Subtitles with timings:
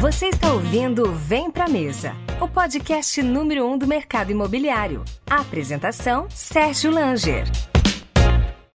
[0.00, 5.04] Você está ouvindo Vem Pra Mesa, o podcast número um do mercado imobiliário.
[5.28, 7.46] A apresentação, Sérgio Langer.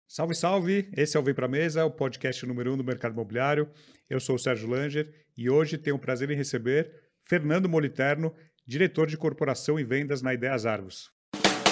[0.07, 0.89] Salve, salve!
[0.97, 3.69] Esse é o Vem Pra Mesa, o podcast número um do mercado imobiliário.
[4.09, 6.91] Eu sou o Sérgio Langer e hoje tenho o prazer em receber
[7.29, 8.33] Fernando Moliterno,
[8.65, 11.11] diretor de corporação e vendas na Ideias Argos.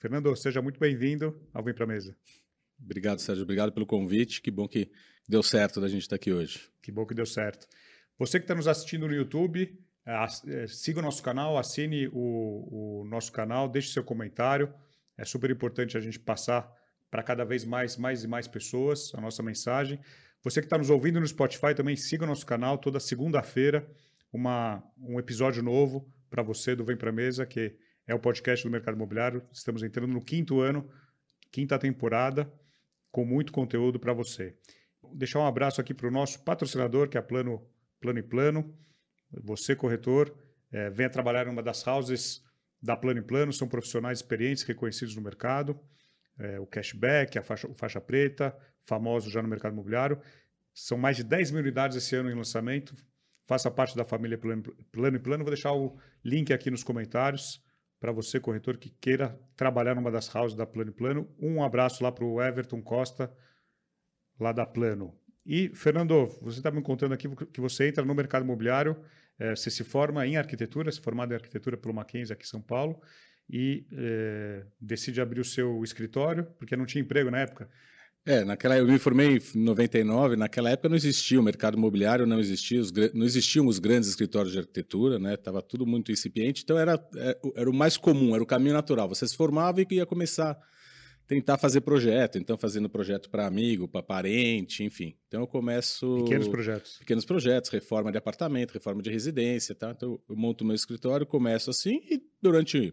[0.00, 2.16] Fernando, seja muito bem-vindo ao Vem Pra Mesa.
[2.82, 3.44] Obrigado, Sérgio.
[3.44, 4.42] Obrigado pelo convite.
[4.42, 4.90] Que bom que
[5.28, 6.68] deu certo da gente estar aqui hoje.
[6.82, 7.68] Que bom que deu certo.
[8.18, 13.04] Você que está nos assistindo no YouTube, eh, siga o nosso canal, assine o, o
[13.04, 14.74] nosso canal, deixe seu comentário.
[15.16, 16.68] É super importante a gente passar
[17.08, 20.00] para cada vez mais, mais e mais pessoas a nossa mensagem.
[20.42, 23.88] Você que está nos ouvindo no Spotify também siga o nosso canal toda segunda-feira,
[24.34, 28.94] um episódio novo para você do Vem Pra Mesa, que é o podcast do mercado
[28.94, 29.42] imobiliário.
[29.52, 30.88] Estamos entrando no quinto ano,
[31.50, 32.50] quinta temporada,
[33.10, 34.56] com muito conteúdo para você.
[35.02, 37.68] Vou deixar um abraço aqui para o nosso patrocinador, que é a Plano,
[38.00, 38.74] Plano e Plano.
[39.42, 40.34] Você, corretor,
[40.70, 42.42] é, venha trabalhar em uma das houses
[42.80, 45.78] da Plano e Plano, são profissionais experientes, reconhecidos no mercado.
[46.38, 48.56] É, o cashback, a faixa, faixa preta,
[48.86, 50.20] famoso já no mercado imobiliário.
[50.72, 52.94] São mais de 10 mil unidades esse ano em lançamento.
[53.46, 55.44] Faça parte da família Plano, Plano e Plano.
[55.44, 57.62] Vou deixar o link aqui nos comentários
[57.98, 61.28] para você, corretor, que queira trabalhar numa das houses da Plano Plano.
[61.38, 63.30] Um abraço lá para o Everton Costa,
[64.38, 65.14] lá da Plano.
[65.44, 68.96] E, Fernando, você está me contando aqui que você entra no mercado imobiliário,
[69.38, 72.62] é, você se forma em arquitetura, se formado em arquitetura pelo Mackenzie aqui em São
[72.62, 73.00] Paulo,
[73.48, 77.68] e é, decide abrir o seu escritório, porque não tinha emprego na época.
[78.24, 82.38] É, naquela eu me formei em 99, naquela época não existia o mercado imobiliário, não
[82.38, 85.36] existia os, não existiam os grandes escritórios de arquitetura, né?
[85.36, 89.08] Tava tudo muito incipiente, então era, é, era o mais comum, era o caminho natural.
[89.08, 90.58] Você se formava e ia começar a
[91.26, 95.16] tentar fazer projeto, então fazendo projeto para amigo, para parente, enfim.
[95.26, 96.98] Então eu começo pequenos projetos.
[96.98, 99.92] Pequenos projetos, reforma de apartamento, reforma de residência, tá?
[99.96, 102.92] Então eu monto meu escritório, começo assim e durante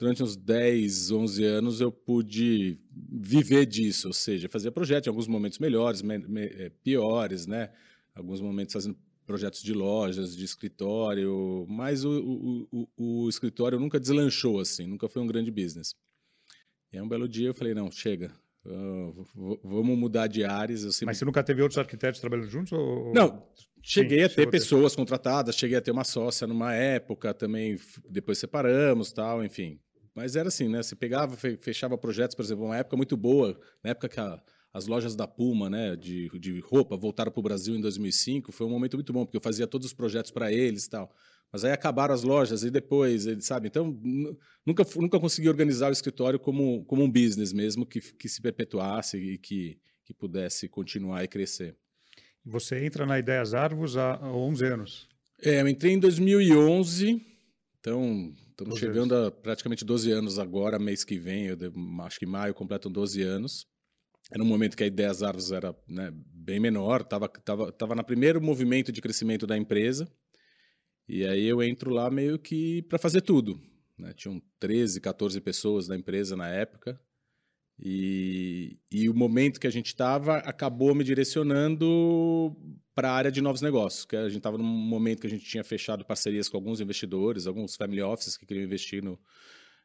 [0.00, 5.28] durante uns 10, 11 anos eu pude viver disso, ou seja, fazer projetos em alguns
[5.28, 7.70] momentos melhores, me, me, eh, piores, né?
[8.14, 8.96] Alguns momentos fazendo
[9.26, 15.06] projetos de lojas, de escritório, mas o, o, o, o escritório nunca deslanchou assim, nunca
[15.06, 15.94] foi um grande business.
[16.90, 18.32] E aí um belo dia eu falei, não, chega,
[18.64, 20.80] uh, vamos mudar de áreas.
[20.80, 21.06] Sempre...
[21.06, 22.72] Mas você nunca teve outros arquitetos trabalhando juntos?
[22.72, 23.12] Ou...
[23.12, 23.46] Não,
[23.82, 24.96] cheguei Sim, a ter pessoas ter.
[24.96, 27.78] contratadas, cheguei a ter uma sócia numa época, também
[28.08, 29.78] depois separamos, tal, enfim.
[30.20, 30.82] Mas era assim, né?
[30.82, 34.38] Você pegava, fechava projetos, por exemplo, uma época muito boa, na época que a,
[34.70, 38.66] as lojas da Puma, né, de, de roupa, voltaram para o Brasil em 2005, foi
[38.66, 41.10] um momento muito bom, porque eu fazia todos os projetos para eles e tal.
[41.50, 43.68] Mas aí acabaram as lojas e depois, ele sabe?
[43.68, 43.98] Então,
[44.64, 49.16] nunca, nunca consegui organizar o escritório como, como um business mesmo, que, que se perpetuasse
[49.16, 51.74] e que, que pudesse continuar e crescer.
[52.44, 55.08] Você entra na Ideias Árvores há 11 anos.
[55.42, 57.24] É, eu entrei em 2011,
[57.80, 59.28] então Estamos chegando anos.
[59.28, 61.56] a praticamente 12 anos agora, mês que vem, eu
[62.02, 63.66] acho que em maio completam 12 anos.
[64.30, 67.94] Era um momento que a ideia das árvores era né, bem menor, estava tava, tava
[67.94, 70.06] na primeiro movimento de crescimento da empresa.
[71.08, 73.58] E aí eu entro lá meio que para fazer tudo.
[73.98, 74.12] Né?
[74.12, 77.00] Tinham 13, 14 pessoas na empresa na época.
[77.82, 82.54] E, e o momento que a gente estava acabou me direcionando
[82.94, 85.44] para a área de novos negócios, que a gente estava num momento que a gente
[85.44, 89.18] tinha fechado parcerias com alguns investidores, alguns family offices que queriam investir no,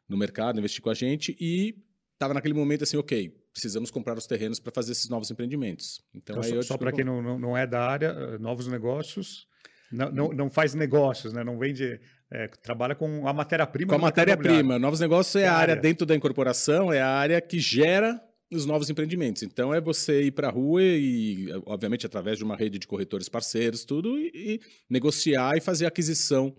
[0.09, 1.73] no mercado, investir com a gente, e
[2.13, 6.03] estava naquele momento assim, ok, precisamos comprar os terrenos para fazer esses novos empreendimentos.
[6.13, 9.47] Então, então só, para quem não, não é da área, eh, novos negócios,
[9.89, 11.45] não, não, não faz negócios, né?
[11.45, 11.99] não vende
[12.31, 13.89] é, trabalha com a matéria-prima.
[13.89, 14.79] Com a matéria-prima.
[14.79, 18.89] Novos negócios é, a área, dentro da incorporação, é a área que gera os novos
[18.89, 19.43] empreendimentos.
[19.43, 23.29] Então é você ir para a rua e, obviamente, através de uma rede de corretores
[23.29, 26.55] parceiros, tudo, e, e negociar e fazer aquisição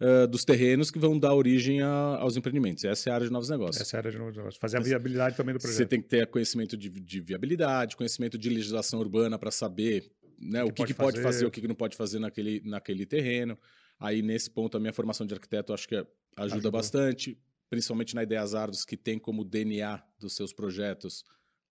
[0.00, 2.84] uh, dos terrenos que vão dar origem a, aos empreendimentos.
[2.84, 3.80] Essa é a área de novos negócios.
[3.80, 4.60] Essa é a área de novos negócios.
[4.60, 5.78] Fazer a viabilidade também do projeto.
[5.78, 10.62] Você tem que ter conhecimento de, de viabilidade, conhecimento de legislação urbana para saber né,
[10.62, 13.06] o que, que, pode, que pode fazer, o que, que não pode fazer naquele, naquele
[13.06, 13.58] terreno.
[13.98, 16.72] Aí, nesse ponto, a minha formação de arquiteto acho que ajuda Ajudou.
[16.72, 17.38] bastante,
[17.70, 21.24] principalmente na Ideias Árvores, que tem como DNA dos seus projetos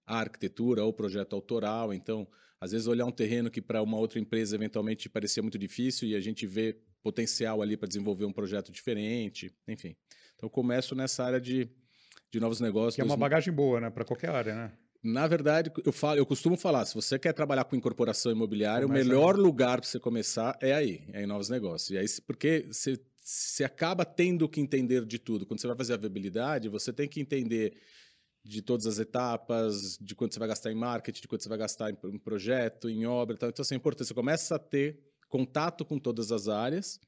[0.06, 1.94] a arquitetura ou o projeto autoral.
[1.94, 2.28] Então,
[2.60, 6.16] às vezes, olhar um terreno que para uma outra empresa eventualmente parecia muito difícil e
[6.16, 9.96] a gente vê potencial ali para desenvolver um projeto diferente, enfim.
[10.36, 11.70] Então, começo nessa área de,
[12.32, 12.96] de novos negócios.
[12.96, 13.90] Que é uma bagagem boa, né?
[13.90, 14.72] Para qualquer área, né?
[15.08, 19.06] Na verdade, eu, falo, eu costumo falar, se você quer trabalhar com incorporação imobiliária, Começa
[19.06, 19.42] o melhor aí.
[19.42, 21.92] lugar para você começar é aí, é em novos negócios.
[21.92, 25.46] E aí, porque você, você acaba tendo que entender de tudo.
[25.46, 27.80] Quando você vai fazer a viabilidade, você tem que entender
[28.44, 31.58] de todas as etapas, de quanto você vai gastar em marketing, de quanto você vai
[31.60, 33.38] gastar em, em projeto, em obra.
[33.38, 33.50] Tal.
[33.50, 34.08] Então, assim, é importante.
[34.08, 35.00] Você começa a ter
[35.30, 37.00] contato com todas as áreas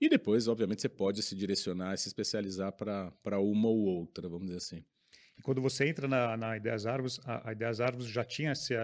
[0.00, 4.46] e depois, obviamente, você pode se direcionar e se especializar para uma ou outra, vamos
[4.46, 4.84] dizer assim.
[5.40, 8.74] E quando você entra na, na Ideias Árvores, a, a Ideias Árvores já tinha esse,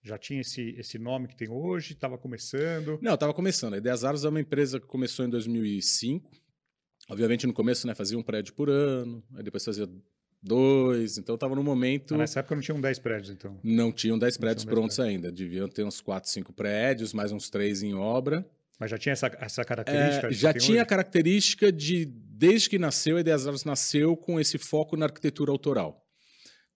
[0.00, 1.94] já tinha esse, esse nome que tem hoje?
[1.94, 3.00] Estava começando?
[3.02, 3.74] Não, estava começando.
[3.74, 6.30] A Ideias Árvores é uma empresa que começou em 2005.
[7.10, 9.88] Obviamente, no começo, né, fazia um prédio por ano, aí depois fazia
[10.40, 12.14] dois, então estava no momento...
[12.14, 13.58] Ah, nessa época não tinham 10 prédios, então?
[13.64, 15.16] Não tinham 10 prédios prontos prédios.
[15.16, 15.32] ainda.
[15.32, 18.48] Deviam ter uns 4, 5 prédios, mais uns 3 em obra.
[18.78, 20.28] Mas já tinha essa, essa característica?
[20.28, 20.78] É, já tinha hoje?
[20.78, 22.06] a característica de,
[22.42, 26.04] desde que nasceu, a Ideias Árvores nasceu com esse foco na arquitetura autoral.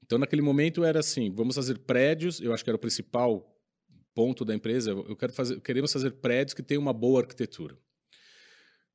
[0.00, 3.44] Então, naquele momento era assim, vamos fazer prédios, eu acho que era o principal
[4.14, 7.76] ponto da empresa, eu quero fazer, queremos fazer prédios que tenham uma boa arquitetura.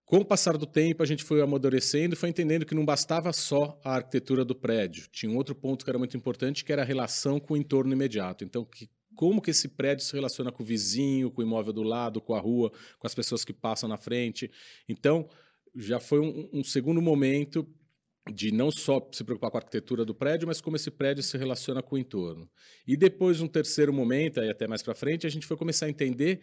[0.05, 3.33] Com o passar do tempo, a gente foi amadurecendo e foi entendendo que não bastava
[3.33, 5.09] só a arquitetura do prédio.
[5.11, 7.91] Tinha um outro ponto que era muito importante, que era a relação com o entorno
[7.91, 8.45] imediato.
[8.45, 11.83] Então, que como que esse prédio se relaciona com o vizinho, com o imóvel do
[11.83, 14.49] lado, com a rua, com as pessoas que passam na frente.
[14.87, 15.27] Então,
[15.75, 17.67] já foi um, um segundo momento
[18.31, 21.37] de não só se preocupar com a arquitetura do prédio, mas como esse prédio se
[21.37, 22.49] relaciona com o entorno.
[22.85, 25.89] E depois, um terceiro momento, aí até mais para frente, a gente foi começar a
[25.89, 26.41] entender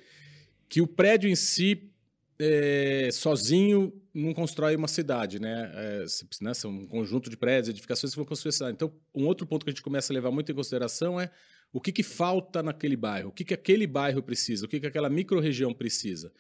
[0.69, 1.91] que o prédio em si,
[2.39, 5.71] é, sozinho, não constrói uma cidade, né?
[5.75, 6.05] É,
[6.41, 6.53] né?
[6.53, 8.73] São um conjunto de prédios, edificações que vão construir a cidade.
[8.73, 11.31] Então, um outro ponto que a gente começa a levar muito em consideração é
[11.73, 13.29] o que, que falta naquele bairro?
[13.29, 14.67] O que, que aquele bairro precisa?
[14.67, 16.33] O que, que aquela microrregião precisa?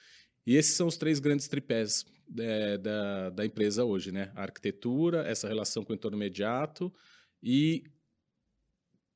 [0.46, 2.05] E esses são os três grandes tripés
[2.38, 4.32] é, da, da empresa hoje, né?
[4.34, 6.92] A arquitetura, essa relação com o entorno imediato
[7.42, 7.84] e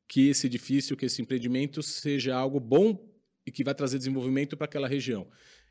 [0.09, 3.11] que esse edifício, que esse empreendimento seja algo bom
[3.47, 5.29] e que vai trazer desenvolvimento para aquela região.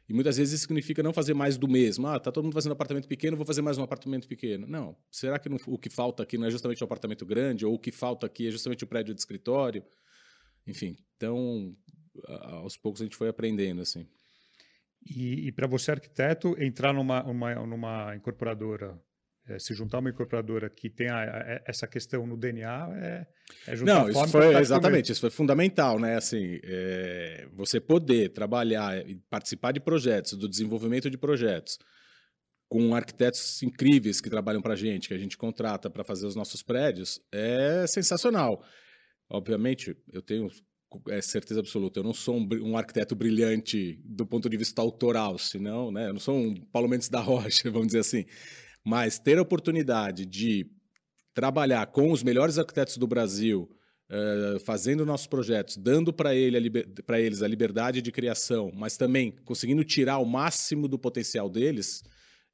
[0.10, 2.08] E muitas vezes isso significa não fazer mais do mesmo.
[2.08, 4.68] Ah, tá todo mundo fazendo apartamento pequeno, vou fazer mais um apartamento pequeno.
[4.68, 4.98] Não.
[5.10, 7.76] Será que não, o que falta aqui não é justamente o um apartamento grande ou
[7.76, 9.84] o que falta aqui é justamente o prédio de escritório?
[10.68, 11.76] Enfim, então
[12.28, 14.08] aos poucos a gente foi aprendendo assim.
[15.04, 19.00] E, e para você arquiteto entrar numa uma, numa incorporadora
[19.48, 23.28] é, se juntar uma incorporadora que tenha é, essa questão no DNA é,
[23.68, 26.16] é juntar Não, isso foi exatamente, isso foi fundamental, né?
[26.16, 31.80] Assim, é, você poder trabalhar e participar de projetos, do desenvolvimento de projetos,
[32.70, 36.36] com arquitetos incríveis que trabalham para a gente, que a gente contrata para fazer os
[36.36, 38.64] nossos prédios, é sensacional.
[39.30, 40.48] Obviamente, eu tenho
[41.10, 45.38] é, certeza absoluta, eu não sou um, um, arquiteto brilhante do ponto de vista autoral,
[45.38, 48.26] senão, né, eu não sou um Paulo Mendes da Rocha, vamos dizer assim.
[48.84, 50.70] Mas ter a oportunidade de
[51.34, 53.70] trabalhar com os melhores arquitetos do Brasil,
[54.10, 56.72] uh, fazendo nossos projetos, dando para ele
[57.10, 62.04] eles a liberdade de criação, mas também conseguindo tirar o máximo do potencial deles,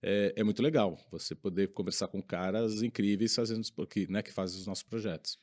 [0.02, 0.98] é, é muito legal.
[1.12, 3.62] Você poder conversar com caras incríveis fazendo,
[4.10, 5.38] né, que fazem os nossos projetos.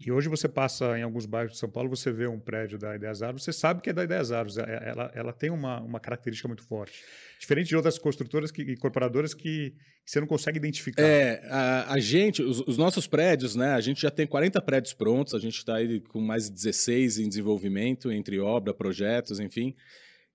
[0.00, 2.94] E hoje você passa em alguns bairros de São Paulo, você vê um prédio da
[2.94, 5.80] Ideias Árvores, você sabe que é da Ideias Árvores, é, é, ela, ela tem uma,
[5.80, 7.02] uma característica muito forte.
[7.40, 11.02] Diferente de outras construtoras que, e incorporadoras que, que, você não consegue identificar.
[11.02, 14.94] É, a, a gente, os, os, nossos prédios, né, a gente já tem 40 prédios
[14.94, 19.74] prontos, a gente está aí com mais de 16 em desenvolvimento, entre obra, projetos, enfim.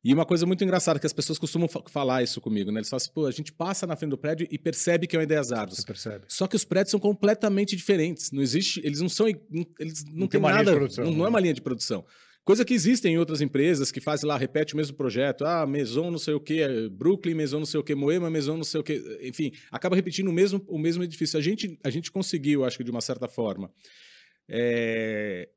[0.03, 2.79] E uma coisa muito engraçada, que as pessoas costumam falar isso comigo, né?
[2.79, 5.19] Eles falam assim, pô, a gente passa na frente do prédio e percebe que é
[5.19, 5.77] uma ideia árvores.
[5.77, 6.25] Você percebe.
[6.27, 8.31] Só que os prédios são completamente diferentes.
[8.31, 11.29] Não existe, eles não são, eles não, não tem nada, produção, não, não, é né?
[11.29, 12.05] uma linha de produção.
[12.43, 15.45] Coisa que existem em outras empresas que fazem lá, repete o mesmo projeto.
[15.45, 18.65] Ah, Maison não sei o que, Brooklyn, Maison não sei o que, Moema, Maison não
[18.65, 19.01] sei o que.
[19.21, 21.39] Enfim, acaba repetindo o mesmo, o mesmo edifício.
[21.39, 23.71] A gente, a gente conseguiu, acho que de uma certa forma,
[24.49, 25.47] é,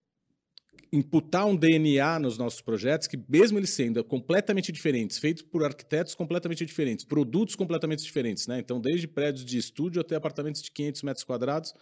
[0.92, 6.14] imputar um DNA nos nossos projetos que, mesmo eles sendo completamente diferentes, feitos por arquitetos
[6.14, 8.58] completamente diferentes, produtos completamente diferentes, né?
[8.58, 11.74] Então, desde prédios de estúdio até apartamentos de 500 metros quadrados,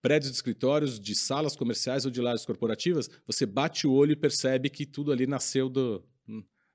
[0.00, 4.16] prédios de escritórios, de salas comerciais ou de lajes corporativas, você bate o olho e
[4.16, 6.04] percebe que tudo ali nasceu do,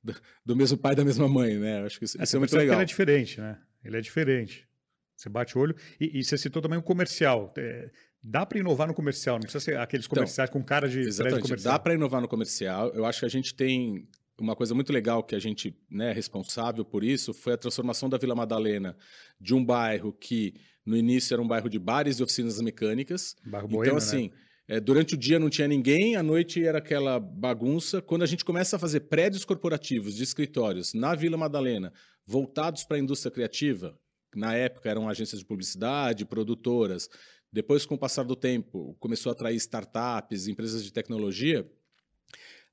[0.04, 0.16] do,
[0.46, 1.84] do mesmo pai e da mesma mãe, né?
[1.84, 2.76] Acho que isso, é, isso é muito legal.
[2.76, 3.60] ele é diferente, né?
[3.84, 4.68] Ele é diferente.
[5.16, 5.76] Você bate o olho.
[6.00, 7.54] E, e você citou também o comercial.
[7.58, 7.90] É,
[8.28, 11.00] Dá para inovar no comercial, não precisa ser aqueles então, comerciais então, com cara de
[11.00, 11.74] exatamente, comercial.
[11.74, 12.90] Dá para inovar no comercial.
[12.96, 14.08] Eu acho que a gente tem
[14.40, 18.10] uma coisa muito legal que a gente né, é responsável por isso foi a transformação
[18.10, 18.98] da Vila Madalena
[19.40, 23.36] de um bairro que no início era um bairro de bares e oficinas mecânicas.
[23.46, 24.38] Bairro então, boêmio, assim, né?
[24.68, 28.02] É, durante o dia não tinha ninguém, à noite era aquela bagunça.
[28.02, 31.94] Quando a gente começa a fazer prédios corporativos de escritórios na Vila Madalena,
[32.26, 33.96] voltados para a indústria criativa,
[34.36, 37.08] na época eram agências de publicidade, produtoras.
[37.56, 41.66] Depois, com o passar do tempo, começou a atrair startups, empresas de tecnologia.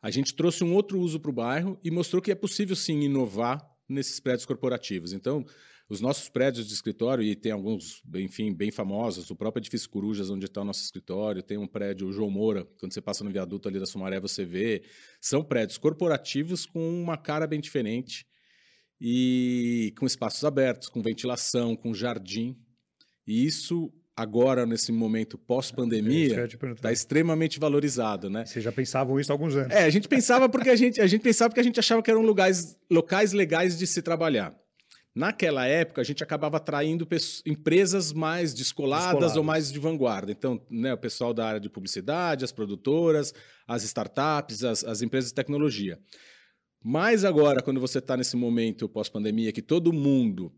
[0.02, 2.98] A gente trouxe um outro uso para o bairro e mostrou que é possível sim
[3.02, 5.12] inovar nesses prédios corporativos.
[5.12, 5.46] Então,
[5.88, 10.30] os nossos prédios de escritório, e tem alguns, enfim, bem famosos, o próprio edifício Corujas,
[10.30, 13.30] onde está o nosso escritório, tem um prédio, o João Moura, quando você passa no
[13.30, 14.82] viaduto ali da Sumaré, você vê.
[15.20, 18.26] São prédios corporativos com uma cara bem diferente
[19.00, 22.58] e com espaços abertos, com ventilação, com jardim.
[23.24, 28.44] E isso agora, nesse momento pós-pandemia, está extremamente valorizado, né?
[28.44, 29.72] Vocês já pensavam isso há alguns anos.
[29.72, 32.10] É, a gente pensava porque a gente, a gente pensava porque a gente achava que
[32.10, 34.54] eram lugares, locais legais de se trabalhar.
[35.14, 37.06] Naquela época, a gente acabava atraindo
[37.44, 40.32] empresas mais descoladas, descoladas, ou mais de vanguarda.
[40.32, 43.34] Então, né, o pessoal da área de publicidade, as produtoras,
[43.66, 45.98] as startups, as, as empresas de tecnologia.
[46.82, 50.50] Mas agora, quando você está nesse momento pós-pandemia, que todo mundo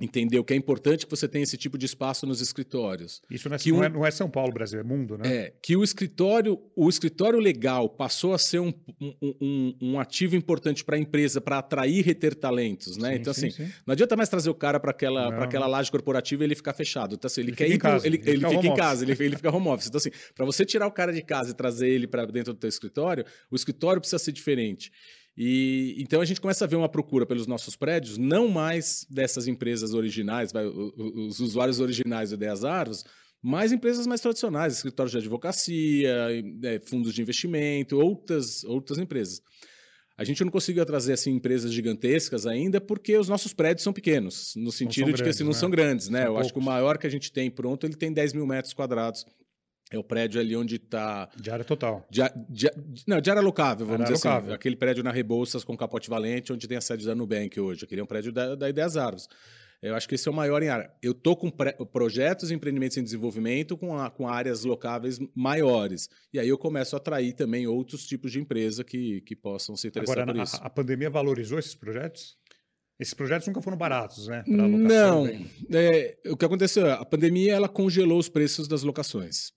[0.00, 3.20] entendeu que é importante que você tenha esse tipo de espaço nos escritórios.
[3.30, 5.24] Isso não é, não, um, é, não é, São Paulo, Brasil, é mundo, né?
[5.28, 10.84] É, que o escritório, o escritório legal passou a ser um, um, um ativo importante
[10.84, 13.10] para a empresa para atrair e reter talentos, né?
[13.10, 13.72] Sim, então, sim, assim, sim.
[13.86, 17.14] não adianta mais trazer o cara para aquela, aquela laje corporativa e ele ficar fechado.
[17.14, 19.36] Então, assim, ele, ele quer ir casa, ele, ele, ele fica, em casa, ele, ele
[19.36, 19.88] fica home office.
[19.88, 22.58] Então, assim, para você tirar o cara de casa e trazer ele para dentro do
[22.58, 24.90] teu escritório, o escritório precisa ser diferente.
[25.36, 29.46] E então a gente começa a ver uma procura pelos nossos prédios, não mais dessas
[29.46, 30.52] empresas originais,
[30.96, 33.04] os usuários originais do Ideias Árvores,
[33.42, 36.14] mas empresas mais tradicionais, escritórios de advocacia,
[36.62, 39.40] é, fundos de investimento, outras, outras empresas.
[40.18, 44.52] A gente não conseguiu trazer assim, empresas gigantescas ainda porque os nossos prédios são pequenos,
[44.54, 45.58] no sentido de grandes, que assim, não né?
[45.58, 46.10] são grandes.
[46.10, 46.18] Né?
[46.18, 46.46] São Eu poucos.
[46.46, 49.24] acho que o maior que a gente tem pronto ele tem 10 mil metros quadrados
[49.90, 51.28] é o prédio ali onde está.
[51.36, 52.06] De área total.
[52.08, 52.70] De, de,
[53.06, 54.28] não, de área locável, vamos área dizer assim.
[54.28, 54.50] locável.
[54.50, 54.56] assim.
[54.56, 57.84] Aquele prédio na Rebouças com capote valente, onde tem a sede da Nubank hoje.
[57.84, 59.28] Aquele é um prédio da, da Ideias Árvores.
[59.82, 60.92] Eu acho que esse é o maior em área.
[61.02, 66.08] Eu estou com projetos e empreendimentos em desenvolvimento com, a, com áreas locáveis maiores.
[66.32, 69.88] E aí eu começo a atrair também outros tipos de empresa que, que possam se
[69.88, 70.56] interessar Agora, por isso.
[70.56, 72.36] A, a pandemia valorizou esses projetos?
[72.98, 74.44] Esses projetos nunca foram baratos, né?
[74.46, 75.26] Não.
[75.72, 76.90] É, o que aconteceu?
[76.92, 79.52] A pandemia ela congelou os preços das locações.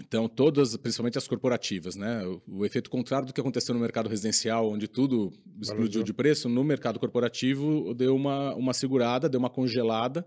[0.00, 2.26] Então, todas, principalmente as corporativas, né?
[2.26, 5.32] O, o, efeito contrário do que aconteceu no mercado residencial, onde tudo
[5.62, 10.26] explodiu de preço, no mercado corporativo deu uma, uma segurada, deu uma congelada.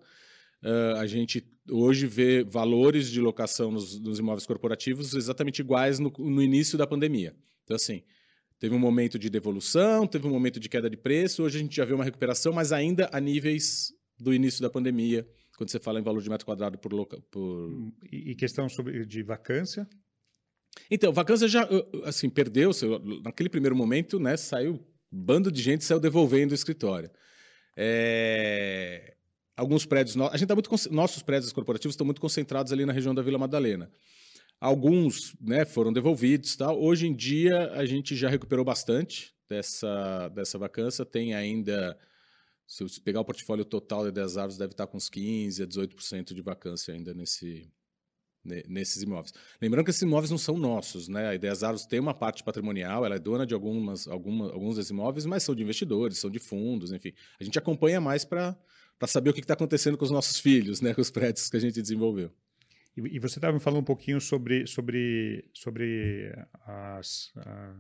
[0.64, 6.12] Uh, a gente hoje vê valores de locação nos, nos imóveis corporativos exatamente iguais no,
[6.18, 7.36] no, início da pandemia.
[7.64, 8.04] Então, assim,
[8.58, 11.76] teve um momento de devolução, teve um momento de queda de preço, hoje a gente
[11.76, 16.00] já vê uma recuperação, mas ainda a níveis do início da pandemia quando você fala
[16.00, 16.94] em valor de metro quadrado por...
[16.94, 17.92] Loca, por...
[18.10, 19.86] E, questão sobre, de vacância?
[20.90, 21.68] Então, vacância já,
[22.06, 22.72] assim, perdeu,
[23.24, 24.80] naquele primeiro momento, né, saiu,
[25.12, 27.10] bando de gente saiu devolvendo o escritório.
[27.76, 29.16] É...
[29.56, 33.16] Alguns prédios, a gente tá muito, nossos prédios corporativos estão muito concentrados ali na região
[33.16, 33.90] da Vila Madalena.
[34.62, 36.80] Alguns, né, foram devolvidos, tal.
[36.80, 41.98] Hoje em dia a gente já recuperou bastante dessa dessa vacância, tem ainda
[42.68, 45.68] se você pegar o portfólio total de 10 árvores, deve estar com uns 15% a
[45.68, 47.72] 18% de vacância ainda nesse,
[48.68, 49.34] nesses imóveis.
[49.62, 51.30] Lembrando que esses imóveis não são nossos, né?
[51.30, 54.92] A Ideias Árvores tem uma parte patrimonial, ela é dona de algumas, alguma, alguns desses
[54.92, 57.14] imóveis, mas são de investidores, são de fundos, enfim.
[57.40, 58.58] A gente acompanha mais para
[59.06, 60.94] saber o que está acontecendo com os nossos filhos, né?
[60.96, 62.32] Com os prédios que a gente desenvolveu.
[62.98, 66.34] E, e você estava me falando um pouquinho sobre, sobre, sobre
[66.66, 67.76] as, a,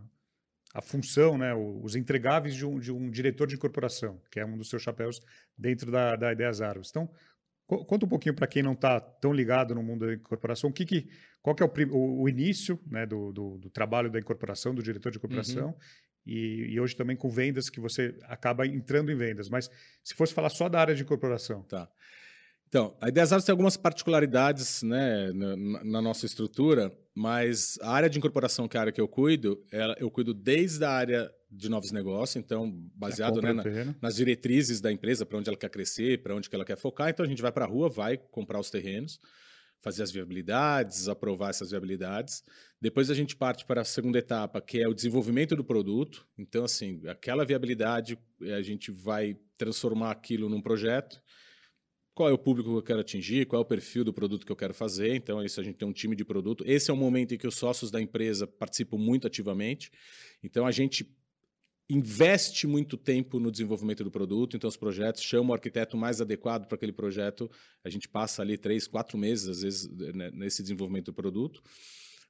[0.74, 4.58] a função, né, os entregáveis de um, de um diretor de incorporação, que é um
[4.58, 5.22] dos seus chapéus
[5.58, 6.90] dentro da, da Ideias Árvores.
[6.90, 7.10] Então,
[7.66, 10.86] conta um pouquinho para quem não está tão ligado no mundo da incorporação, o que,
[10.86, 11.10] que
[11.42, 14.84] qual que é o, o, o início né, do, do, do, trabalho da incorporação, do
[14.84, 15.76] diretor de incorporação, uhum.
[16.26, 19.50] e, e, hoje também com vendas, que você acaba entrando em vendas.
[19.50, 19.70] Mas
[20.04, 21.64] se fosse falar só da área de incorporação.
[21.64, 21.90] Tá.
[22.68, 28.08] Então, a Ideias Árvores tem algumas particularidades né, na, na, nossa estrutura, mas a área
[28.08, 29.60] de incorporação, que é a área que eu cuido,
[29.98, 33.64] eu cuido desde a área de novos negócios, então, baseado né, na,
[34.00, 37.10] nas diretrizes da empresa, para onde ela quer crescer, para onde que ela quer focar.
[37.10, 39.20] Então, a gente vai para a rua, vai comprar os terrenos,
[39.82, 42.44] fazer as viabilidades, aprovar essas viabilidades.
[42.80, 46.24] Depois a gente parte para a segunda etapa, que é o desenvolvimento do produto.
[46.38, 48.16] Então, assim, aquela viabilidade,
[48.56, 51.20] a gente vai transformar aquilo num projeto
[52.18, 54.52] qual é o público que eu quero atingir, qual é o perfil do produto que
[54.52, 55.14] eu quero fazer.
[55.14, 56.64] Então, isso a gente tem um time de produto.
[56.66, 59.92] Esse é o momento em que os sócios da empresa participam muito ativamente.
[60.42, 61.16] Então, a gente
[61.88, 66.66] investe muito tempo no desenvolvimento do produto, então os projetos chamam o arquiteto mais adequado
[66.66, 67.52] para aquele projeto.
[67.84, 71.62] A gente passa ali três, quatro meses, às vezes, né, nesse desenvolvimento do produto.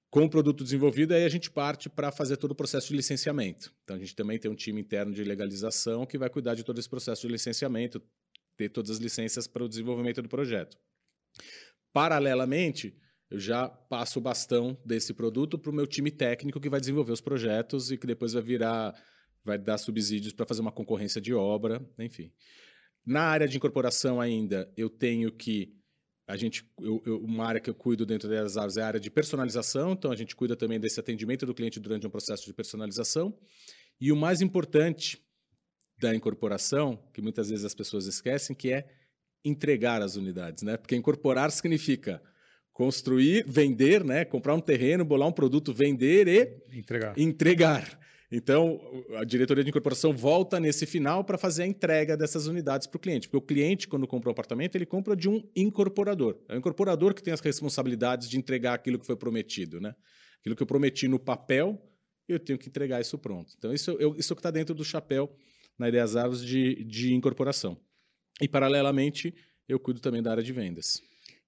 [0.10, 3.74] Com o produto desenvolvido, aí a gente parte para fazer todo o processo de licenciamento.
[3.84, 6.78] Então, a gente também tem um time interno de legalização que vai cuidar de todo
[6.78, 8.02] esse processo de licenciamento,
[8.58, 10.78] ter todas as licenças para o desenvolvimento do projeto.
[11.94, 12.98] Paralelamente,
[13.30, 17.12] eu já passo o bastão desse produto para o meu time técnico que vai desenvolver
[17.12, 18.94] os projetos e que depois vai virar,
[19.44, 22.32] vai dar subsídios para fazer uma concorrência de obra, enfim.
[23.06, 25.78] Na área de incorporação ainda, eu tenho que
[26.28, 29.00] a gente, eu, eu, uma área que eu cuido dentro das aves é a área
[29.00, 32.54] de personalização, então a gente cuida também desse atendimento do cliente durante um processo de
[32.54, 33.34] personalização.
[34.00, 35.26] E o mais importante
[36.00, 38.88] da incorporação, que muitas vezes as pessoas esquecem, que é
[39.44, 40.78] entregar as unidades, né?
[40.78, 42.22] Porque incorporar significa
[42.72, 44.24] construir, vender, né?
[44.26, 47.18] Comprar um terreno, bolar um produto, vender e entregar.
[47.18, 48.00] entregar.
[48.30, 48.80] Então,
[49.16, 53.00] a diretoria de incorporação volta nesse final para fazer a entrega dessas unidades para o
[53.00, 53.28] cliente.
[53.28, 56.38] Porque o cliente, quando compra um apartamento, ele compra de um incorporador.
[56.50, 59.80] É o incorporador que tem as responsabilidades de entregar aquilo que foi prometido.
[59.80, 59.96] Né?
[60.42, 61.82] Aquilo que eu prometi no papel,
[62.28, 63.54] eu tenho que entregar isso pronto.
[63.58, 65.34] Então, isso, eu, isso que está dentro do chapéu
[65.78, 67.78] na Ideias Árvores de, de incorporação.
[68.42, 69.34] E, paralelamente,
[69.68, 71.02] eu cuido também da área de vendas.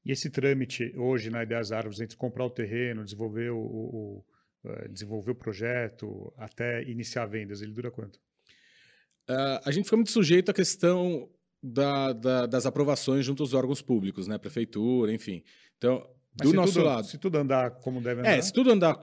[0.05, 4.25] E esse trâmite hoje na Ideias Árvores entre comprar o terreno, desenvolver o, o
[4.65, 8.17] eh, desenvolver o projeto até iniciar vendas, ele dura quanto?
[9.29, 11.29] Uh, a gente fica muito sujeito à questão
[11.63, 14.37] da, da, das aprovações junto aos órgãos públicos, né?
[14.37, 15.43] Prefeitura, enfim.
[15.77, 16.05] Então,
[16.37, 17.07] Mas do nosso tudo, lado.
[17.07, 18.31] Se tudo andar como deve andar.
[18.31, 18.95] É, se tudo andar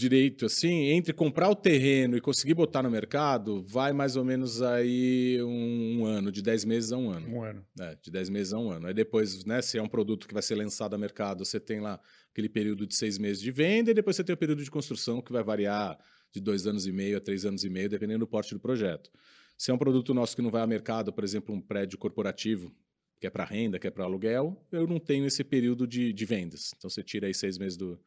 [0.00, 4.62] direito, assim, entre comprar o terreno e conseguir botar no mercado, vai mais ou menos
[4.62, 7.28] aí um, um ano, de 10 meses a um ano.
[7.28, 7.66] Um ano.
[7.78, 8.86] É, de 10 meses a um ano.
[8.86, 11.80] Aí depois, né, se é um produto que vai ser lançado ao mercado, você tem
[11.80, 12.00] lá
[12.32, 15.20] aquele período de seis meses de venda e depois você tem o período de construção
[15.20, 15.98] que vai variar
[16.32, 19.10] de dois anos e meio a três anos e meio, dependendo do porte do projeto.
[19.58, 22.74] Se é um produto nosso que não vai ao mercado, por exemplo, um prédio corporativo,
[23.20, 26.24] que é para renda, que é para aluguel, eu não tenho esse período de, de
[26.24, 26.72] vendas.
[26.74, 28.00] Então você tira aí seis meses do,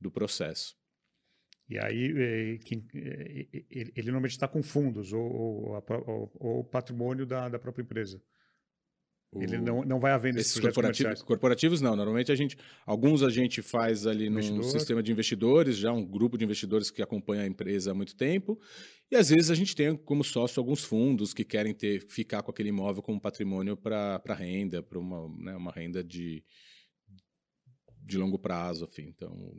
[0.00, 0.74] do processo.
[1.68, 7.24] E aí é, quem, é, ele, normalmente está com fundos ou, ou, ou, ou patrimônio
[7.24, 8.20] da, da própria empresa.
[9.36, 11.96] Ele não, não vai havendo esses, esses corporativos, corporativos não.
[11.96, 16.38] Normalmente a gente, alguns a gente faz ali num sistema de investidores, já um grupo
[16.38, 18.60] de investidores que acompanha a empresa há muito tempo.
[19.10, 22.50] E às vezes a gente tem como sócio alguns fundos que querem ter ficar com
[22.50, 26.44] aquele imóvel como patrimônio para renda, para uma, né, uma renda de,
[28.04, 29.08] de longo prazo, enfim.
[29.08, 29.52] Então,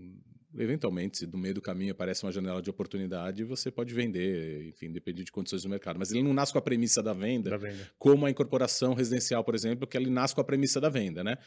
[0.57, 4.91] eventualmente, se no meio do caminho aparece uma janela de oportunidade, você pode vender, enfim,
[4.91, 5.97] depende de condições do mercado.
[5.97, 7.89] Mas ele não nasce com a premissa da venda, da venda.
[7.97, 11.37] como a incorporação residencial, por exemplo, que ele nasce com a premissa da venda, né?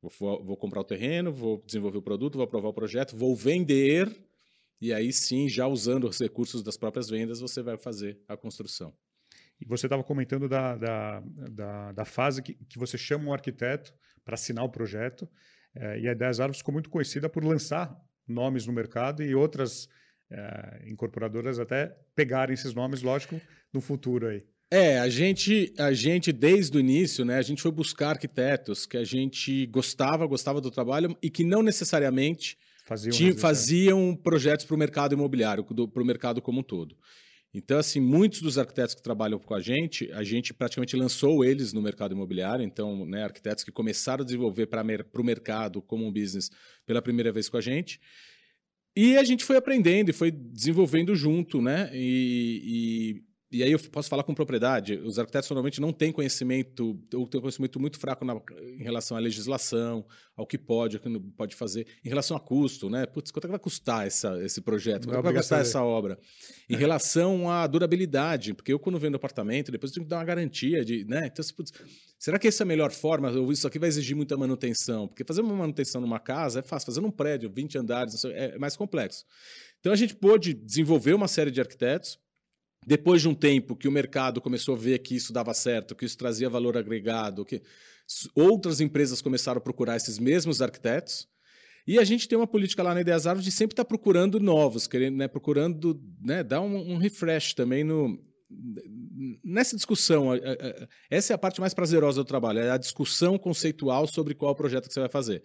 [0.00, 4.14] Vou, vou comprar o terreno, vou desenvolver o produto, vou aprovar o projeto, vou vender,
[4.80, 8.94] e aí sim, já usando os recursos das próprias vendas, você vai fazer a construção.
[9.60, 13.94] E você estava comentando da, da, da, da, fase que, que você chama um arquiteto
[14.22, 15.28] para assinar o projeto,
[15.74, 19.88] é, e a 10 Árvores ficou muito conhecida por lançar nomes no mercado e outras
[20.30, 23.40] é, incorporadoras até pegarem esses nomes, lógico,
[23.72, 24.42] no futuro aí.
[24.70, 28.96] É, a gente, a gente desde o início, né, a gente foi buscar arquitetos que
[28.96, 34.74] a gente gostava, gostava do trabalho e que não necessariamente faziam, tinha, faziam projetos para
[34.74, 36.96] o mercado imobiliário, para o mercado como um todo.
[37.54, 41.72] Então, assim, muitos dos arquitetos que trabalham com a gente, a gente praticamente lançou eles
[41.72, 42.64] no mercado imobiliário.
[42.64, 46.50] Então, né, arquitetos que começaram a desenvolver para o mercado como um business
[46.84, 47.98] pela primeira vez com a gente.
[48.94, 51.90] E a gente foi aprendendo e foi desenvolvendo junto, né?
[51.92, 57.28] E, e aí eu posso falar com propriedade, os arquitetos normalmente não têm conhecimento, ou
[57.28, 60.04] têm conhecimento muito fraco na, em relação à legislação,
[60.34, 63.06] ao que pode, ao que não pode fazer, em relação a custo, né?
[63.06, 65.06] Putz, quanto é que vai custar essa, esse projeto?
[65.06, 66.18] Quanto é vai custar essa obra?
[66.68, 66.76] Em é.
[66.76, 70.84] relação à durabilidade, porque eu quando vendo apartamento, depois eu tenho que dar uma garantia
[70.84, 71.28] de, né?
[71.32, 71.72] Então, putz,
[72.18, 73.30] será que essa é a melhor forma?
[73.52, 77.00] Isso aqui vai exigir muita manutenção, porque fazer uma manutenção numa casa é fácil, fazer
[77.00, 79.24] num prédio, 20 andares, é mais complexo.
[79.78, 82.18] Então a gente pôde desenvolver uma série de arquitetos,
[82.86, 86.04] depois de um tempo que o mercado começou a ver que isso dava certo, que
[86.04, 87.60] isso trazia valor agregado, que
[88.32, 91.26] outras empresas começaram a procurar esses mesmos arquitetos.
[91.84, 94.38] E a gente tem uma política lá na Ideias Árvores de sempre estar tá procurando
[94.38, 98.20] novos, querendo, né, procurando né, dar um, um, refresh também no,
[99.44, 100.30] nessa discussão.
[101.10, 104.86] Essa é a parte mais prazerosa do trabalho, é a discussão conceitual sobre qual projeto
[104.86, 105.42] que você vai fazer.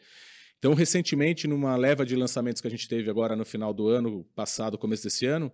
[0.60, 4.23] Então, recentemente, numa leva de lançamentos que a gente teve agora no final do ano
[4.36, 5.51] passado, começo desse ano,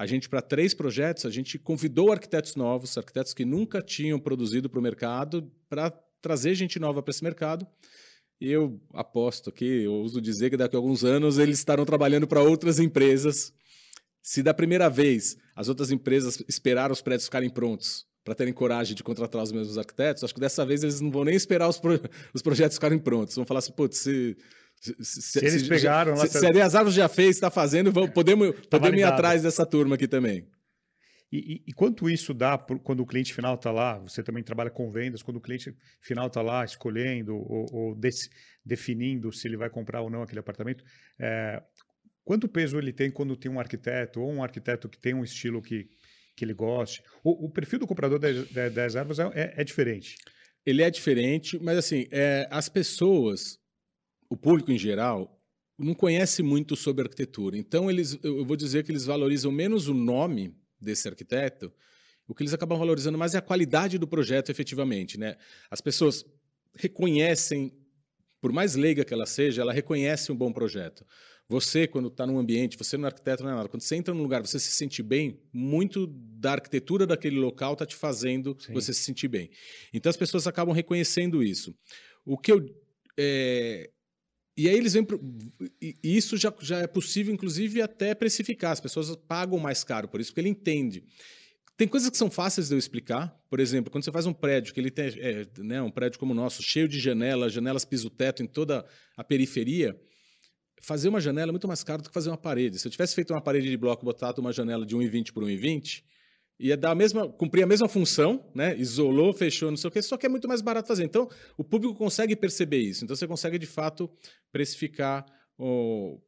[0.00, 4.66] a gente, para três projetos, a gente convidou arquitetos novos, arquitetos que nunca tinham produzido
[4.66, 5.90] para o mercado, para
[6.22, 7.66] trazer gente nova para esse mercado.
[8.40, 12.26] E eu aposto que, eu uso dizer que daqui a alguns anos eles estarão trabalhando
[12.26, 13.52] para outras empresas.
[14.22, 18.96] Se da primeira vez as outras empresas esperaram os prédios ficarem prontos para terem coragem
[18.96, 21.78] de contratar os mesmos arquitetos, acho que dessa vez eles não vão nem esperar os,
[21.78, 22.00] pro...
[22.32, 23.36] os projetos ficarem prontos.
[23.36, 24.34] Vão falar assim, putz, se
[24.80, 26.26] Se, se, se eles pegaram lá.
[26.26, 29.66] Se, se a Ideas Árvores já fez, está fazendo, vamos, podemos, podemos ir atrás dessa
[29.66, 30.48] turma aqui também.
[31.30, 33.98] E, e, e quanto isso dá por, quando o cliente final está lá?
[33.98, 38.00] Você também trabalha com vendas, quando o cliente final está lá escolhendo ou, ou
[38.64, 40.82] definindo se ele vai comprar ou não aquele apartamento.
[41.18, 41.62] É,
[42.24, 45.62] quanto peso ele tem quando tem um arquiteto ou um arquiteto que tem um estilo
[45.62, 45.88] que,
[46.34, 47.02] que ele goste?
[47.22, 50.16] O, o perfil do comprador das árvores é, é, é, diferente.
[50.66, 53.59] Ele é diferente, mas assim, é, as pessoas
[54.30, 55.36] o público em geral
[55.76, 57.58] não conhece muito sobre arquitetura.
[57.58, 61.72] Então, eles, eu vou dizer que eles valorizam menos o nome desse arquiteto,
[62.28, 65.18] o que eles acabam valorizando mais é a qualidade do projeto, efetivamente.
[65.18, 65.36] Né?
[65.68, 66.24] As pessoas
[66.76, 67.72] reconhecem,
[68.40, 71.04] por mais leiga que ela seja, ela reconhece um bom projeto.
[71.48, 73.68] Você, quando está num ambiente, você não é arquiteto, não é nada.
[73.68, 77.84] Quando você entra num lugar, você se sente bem, muito da arquitetura daquele local está
[77.84, 78.72] te fazendo Sim.
[78.72, 79.50] você se sentir bem.
[79.92, 81.74] Então, as pessoas acabam reconhecendo isso.
[82.24, 82.64] O que eu
[83.18, 83.90] é,
[84.62, 85.04] e aí eles vêm.
[85.04, 85.18] Pro...
[85.80, 88.72] E isso já, já é possível, inclusive, até precificar.
[88.72, 91.02] As pessoas pagam mais caro por isso, porque ele entende.
[91.78, 93.34] Tem coisas que são fáceis de eu explicar.
[93.48, 96.32] Por exemplo, quando você faz um prédio, que ele tem é, né, um prédio como
[96.32, 98.84] o nosso, cheio de janelas, janelas piso-teto em toda
[99.16, 99.98] a periferia,
[100.82, 102.78] fazer uma janela é muito mais caro do que fazer uma parede.
[102.78, 106.02] Se eu tivesse feito uma parede de bloco, botado uma janela de 1,20 por 1,20,
[106.60, 108.76] ia dar a mesma, cumprir a mesma função, né?
[108.76, 111.04] Isolou, fechou, não sei o quê, só que é muito mais barato fazer.
[111.04, 113.02] Então, o público consegue perceber isso.
[113.02, 114.10] Então, você consegue de fato
[114.52, 115.24] precificar
[115.58, 116.20] o,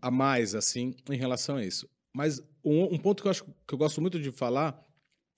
[0.00, 1.86] a mais assim em relação a isso.
[2.14, 4.82] Mas um, um, ponto que eu acho que eu gosto muito de falar,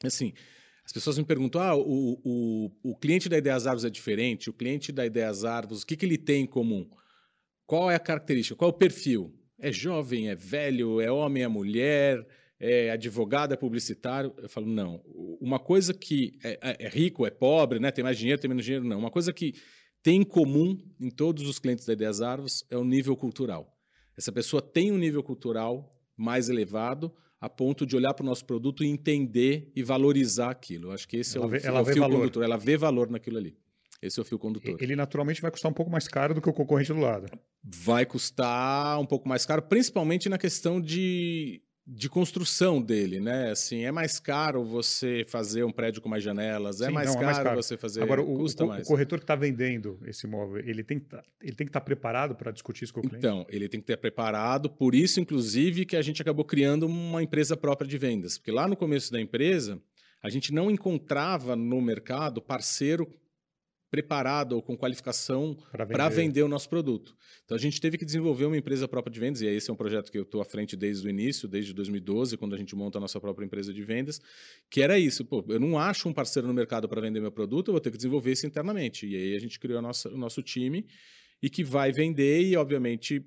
[0.05, 0.33] assim,
[0.85, 4.53] as pessoas me perguntam: ah, o, o, o cliente da Ideias Árvores é diferente, o
[4.53, 6.89] cliente da Ideias Árvores, o que, que ele tem em comum?
[7.67, 8.55] Qual é a característica?
[8.55, 9.35] Qual é o perfil?
[9.59, 12.25] É jovem, é velho, é homem, é mulher?
[12.65, 14.33] É advogado, é publicitário.
[14.39, 15.03] Eu falo, não.
[15.39, 17.91] Uma coisa que é, é, é, rico, é pobre, né?
[17.91, 18.99] tem mais dinheiro, tem menos dinheiro, não.
[18.99, 19.55] Uma coisa que
[20.03, 23.77] tem em comum em todos os clientes da Ideias Árvores é o nível cultural.
[24.17, 28.47] Essa pessoa tem um nível cultural mais elevado a ponto de olhar para o nosso
[28.47, 30.89] produto e entender e valorizar aquilo.
[30.89, 32.17] Eu acho que esse ela é o, vê, é o fio valor.
[32.17, 32.45] condutor.
[32.45, 33.59] Ela vê valor naquilo ali.
[34.01, 34.77] Esse é o fio condutor.
[34.81, 37.27] Ele naturalmente vai custar um pouco mais caro do que o concorrente do lado.
[37.63, 43.51] Vai custar um pouco mais caro, principalmente na questão de de construção dele, né?
[43.51, 47.15] Assim, é mais caro você fazer um prédio com mais janelas, é, Sim, mais, não,
[47.15, 48.03] caro é mais, caro você fazer.
[48.03, 48.87] Agora, o, custa o, mais.
[48.87, 51.81] o corretor que está vendendo esse imóvel, ele tem que tá, ele tem que estar
[51.81, 53.19] tá preparado para discutir isso com o cliente.
[53.19, 54.71] Então, ele tem que estar preparado.
[54.71, 58.67] Por isso, inclusive, que a gente acabou criando uma empresa própria de vendas, porque lá
[58.67, 59.81] no começo da empresa
[60.23, 63.07] a gente não encontrava no mercado parceiro
[63.95, 66.11] preparado ou com qualificação para vender.
[66.11, 66.43] vender.
[66.43, 67.17] o nosso produto.
[67.45, 69.77] Então a gente teve que desenvolver uma empresa própria de vendas, e esse é um
[69.77, 72.99] projeto que eu estou à frente desde o início, desde 2012, quando a gente monta
[72.99, 74.21] a nossa própria empresa de vendas,
[74.69, 75.25] que era isso.
[75.25, 77.93] Pô, eu não acho um parceiro no mercado para vender meu produto, eu vou ter
[77.93, 79.07] que desenvolver isso internamente.
[79.07, 80.85] E aí a gente criou a nossa, o nosso time
[81.41, 83.25] e que vai vender, e obviamente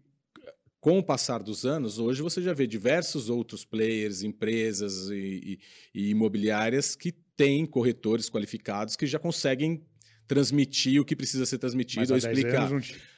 [0.81, 5.59] com o passar dos anos, hoje você já vê diversos outros players, empresas e, e,
[5.93, 9.81] e, imobiliárias que têm corretores qualificados que já conseguem
[10.27, 12.69] transmitir o que precisa ser transmitido ou explicar.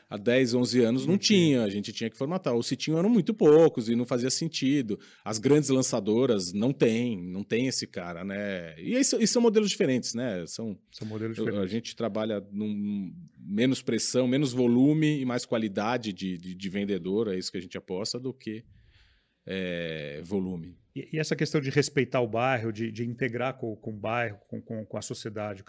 [0.09, 1.63] Há 10, 11 anos não, não tinha.
[1.63, 2.55] a gente tinha que formatar.
[2.55, 4.99] Ou se tinham, eram muito poucos e não fazia sentido.
[5.23, 8.73] As grandes lançadoras não tem, não tem esse cara, né?
[8.79, 10.43] E, isso, e são modelos diferentes, né?
[10.47, 11.63] São, são modelos diferentes.
[11.63, 17.27] A gente trabalha num menos pressão, menos volume e mais qualidade de, de, de vendedor,
[17.27, 18.63] é isso que a gente aposta, do que
[19.45, 20.75] é, volume.
[20.99, 24.37] E, e, essa questão de respeitar o bairro, de, de integrar com, com o bairro,
[24.47, 25.63] com, com, com, a sociedade.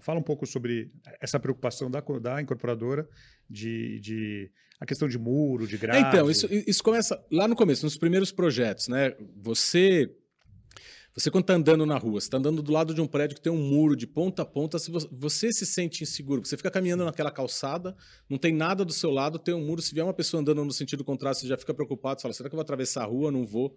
[0.00, 0.90] Fala um pouco sobre
[1.20, 3.08] essa preocupação da, da incorporadora
[3.48, 6.04] de, de a questão de muro, de grade.
[6.04, 8.88] É, então, isso, isso começa lá no começo, nos primeiros projetos.
[8.88, 9.14] Né?
[9.36, 10.10] Você
[11.14, 13.52] você, quando está andando na rua, está andando do lado de um prédio que tem
[13.52, 17.30] um muro de ponta a ponta, se você se sente inseguro, você fica caminhando naquela
[17.30, 17.94] calçada,
[18.30, 20.72] não tem nada do seu lado, tem um muro, se vier uma pessoa andando no
[20.72, 23.30] sentido contrário, você já fica preocupado, você fala, será que eu vou atravessar a rua?
[23.30, 23.76] Não vou.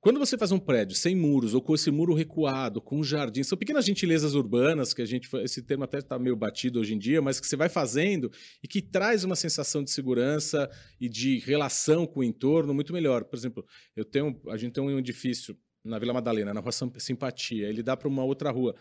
[0.00, 3.42] Quando você faz um prédio sem muros ou com esse muro recuado, com um jardim,
[3.42, 6.98] são pequenas gentilezas urbanas que a gente esse termo até está meio batido hoje em
[6.98, 8.32] dia, mas que você vai fazendo
[8.62, 13.24] e que traz uma sensação de segurança e de relação com o entorno muito melhor.
[13.24, 13.62] Por exemplo,
[13.94, 17.68] eu tenho, a gente tem um edifício na Vila Madalena, na Rua Simpatia.
[17.68, 18.74] Ele dá para uma outra rua,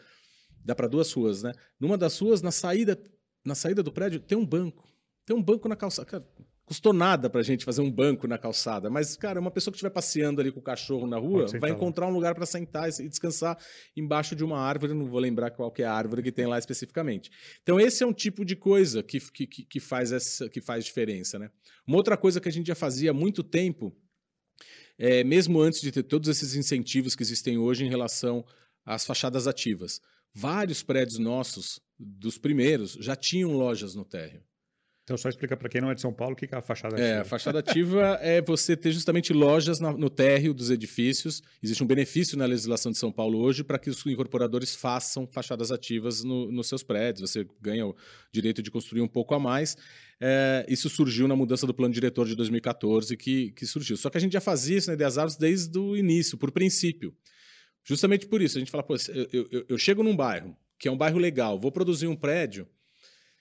[0.63, 1.51] dá para duas ruas, né?
[1.77, 2.97] Numa das ruas, na saída,
[3.43, 4.87] na saída do prédio, tem um banco.
[5.25, 6.25] Tem um banco na calçada.
[6.69, 9.77] Custou nada para a gente fazer um banco na calçada, mas, cara, uma pessoa que
[9.77, 13.09] estiver passeando ali com o cachorro na rua vai encontrar um lugar para sentar e
[13.09, 13.57] descansar
[13.97, 14.93] embaixo de uma árvore.
[14.93, 17.31] Não vou lembrar qual é a árvore que tem lá especificamente.
[17.63, 21.39] Então, esse é um tipo de coisa que, que, que, faz, essa, que faz diferença,
[21.39, 21.49] né?
[21.87, 23.91] Uma outra coisa que a gente já fazia há muito tempo
[24.99, 28.45] é, mesmo antes de ter todos esses incentivos que existem hoje em relação
[28.85, 29.99] às fachadas ativas.
[30.35, 34.43] Vários prédios nossos, dos primeiros, já tinham lojas no térreo.
[35.09, 36.93] Então, só explica para quem não é de São Paulo o que é a fachada
[36.95, 37.09] ativa.
[37.09, 41.41] É, a fachada ativa é você ter justamente lojas no térreo dos edifícios.
[41.63, 45.71] Existe um benefício na legislação de São Paulo hoje para que os incorporadores façam fachadas
[45.71, 47.31] ativas no, nos seus prédios.
[47.31, 47.95] Você ganha o
[48.31, 49.75] direito de construir um pouco a mais.
[50.21, 53.97] É, isso surgiu na mudança do plano diretor de 2014 que, que surgiu.
[53.97, 57.15] Só que a gente já fazia isso na Ideias Árvores desde o início, por princípio.
[57.83, 58.95] Justamente por isso, a gente fala, pô,
[59.33, 62.67] eu, eu, eu chego num bairro, que é um bairro legal, vou produzir um prédio,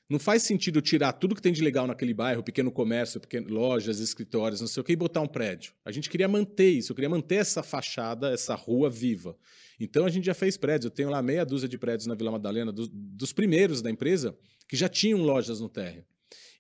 [0.09, 4.01] não faz sentido tirar tudo que tem de legal naquele bairro, pequeno comércio, pequeno, lojas,
[4.01, 5.73] escritórios, não sei o que, e botar um prédio.
[5.85, 9.37] A gente queria manter isso, eu queria manter essa fachada, essa rua viva.
[9.79, 10.87] Então a gente já fez prédios.
[10.87, 14.37] Eu tenho lá meia dúzia de prédios na Vila Madalena, do, dos primeiros da empresa,
[14.67, 16.05] que já tinham lojas no térreo.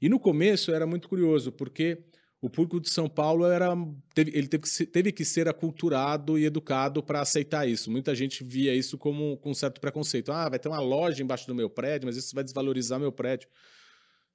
[0.01, 2.05] E no começo era muito curioso, porque
[2.40, 3.74] o público de São Paulo era
[4.14, 7.90] teve, ele teve que, ser, teve que ser aculturado e educado para aceitar isso.
[7.90, 10.31] Muita gente via isso como com um certo preconceito.
[10.31, 13.48] Ah, vai ter uma loja embaixo do meu prédio, mas isso vai desvalorizar meu prédio.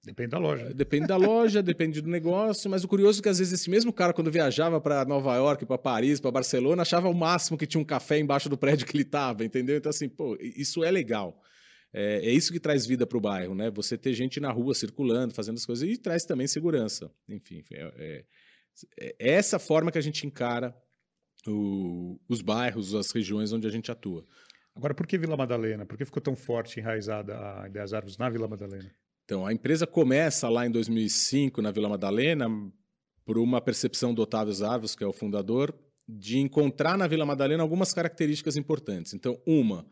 [0.05, 0.73] Depende da loja.
[0.73, 3.93] Depende da loja, depende do negócio, mas o curioso é que às vezes esse mesmo
[3.93, 7.79] cara, quando viajava para Nova York, para Paris, para Barcelona, achava o máximo que tinha
[7.79, 9.77] um café embaixo do prédio que ele estava, entendeu?
[9.77, 11.41] Então, assim, pô, isso é legal.
[11.93, 13.69] É, é isso que traz vida para o bairro, né?
[13.71, 17.12] Você ter gente na rua circulando, fazendo as coisas, e traz também segurança.
[17.29, 18.25] Enfim, é,
[18.97, 20.75] é, é essa forma que a gente encara
[21.47, 24.25] o, os bairros, as regiões onde a gente atua.
[24.75, 25.86] Agora, por que Vila Madalena?
[25.86, 28.91] Por que ficou tão forte, enraizada a ideia das árvores na Vila Madalena?
[29.23, 32.47] Então, a empresa começa lá em 2005 na Vila Madalena
[33.23, 35.73] por uma percepção do Otávio Zarvos, que é o fundador,
[36.08, 39.13] de encontrar na Vila Madalena algumas características importantes.
[39.13, 39.86] Então, uma,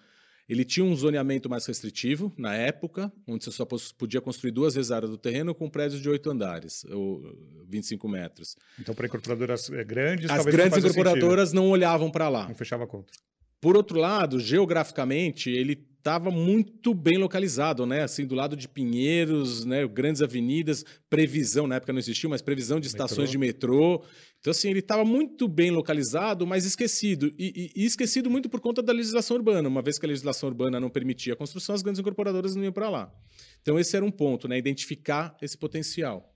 [0.51, 3.65] ele tinha um zoneamento mais restritivo na época, onde você só
[3.97, 7.23] podia construir duas vezes a área do terreno com prédios de oito andares, ou
[7.69, 8.57] 25 metros.
[8.77, 11.63] Então, para incorporadoras grandes, as grandes incorporadoras sentido.
[11.63, 12.49] não olhavam para lá.
[12.49, 13.13] Não fechava a conta.
[13.61, 18.01] Por outro lado, geograficamente, ele estava muito bem localizado, né?
[18.01, 19.87] Assim, do lado de Pinheiros, né?
[19.87, 23.99] Grandes avenidas, previsão, na época não existiu, mas previsão de estações metrô.
[23.99, 24.05] de metrô.
[24.39, 27.31] Então, assim, ele estava muito bem localizado, mas esquecido.
[27.37, 29.69] E, e, e, esquecido muito por conta da legislação urbana.
[29.69, 32.73] Uma vez que a legislação urbana não permitia a construção, as grandes incorporadoras não iam
[32.73, 33.13] para lá.
[33.61, 34.57] Então, esse era um ponto, né?
[34.57, 36.33] Identificar esse potencial.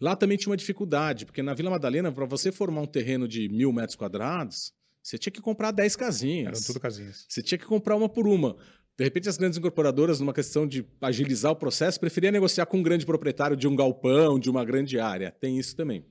[0.00, 3.48] Lá também tinha uma dificuldade, porque na Vila Madalena, para você formar um terreno de
[3.48, 6.48] mil metros quadrados, você tinha que comprar 10 casinhas.
[6.48, 7.26] Eram tudo casinhas.
[7.28, 8.56] Você tinha que comprar uma por uma.
[8.96, 12.82] De repente, as grandes incorporadoras, numa questão de agilizar o processo, preferiam negociar com um
[12.82, 15.32] grande proprietário de um galpão, de uma grande área.
[15.32, 16.04] Tem isso também.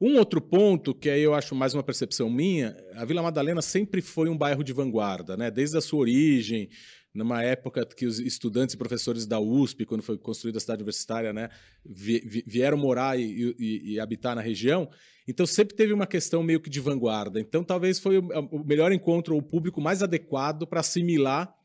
[0.00, 4.02] Um outro ponto, que aí eu acho mais uma percepção minha, a Vila Madalena sempre
[4.02, 5.50] foi um bairro de vanguarda, né?
[5.50, 6.68] Desde a sua origem,
[7.14, 11.32] numa época que os estudantes e professores da USP, quando foi construída a cidade universitária,
[11.32, 11.48] né,
[11.84, 14.88] vieram morar e, e, e, habitar na região.
[15.26, 17.40] Então sempre teve uma questão meio que de vanguarda.
[17.40, 21.56] Então talvez foi o, melhor encontro, o público mais adequado para assimilar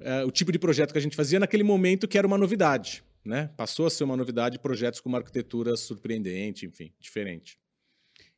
[0.00, 3.04] uh, o tipo de projeto que a gente fazia naquele momento que era uma novidade.
[3.24, 3.50] Né?
[3.56, 7.58] Passou a ser uma novidade projetos com uma arquitetura surpreendente, enfim, diferente.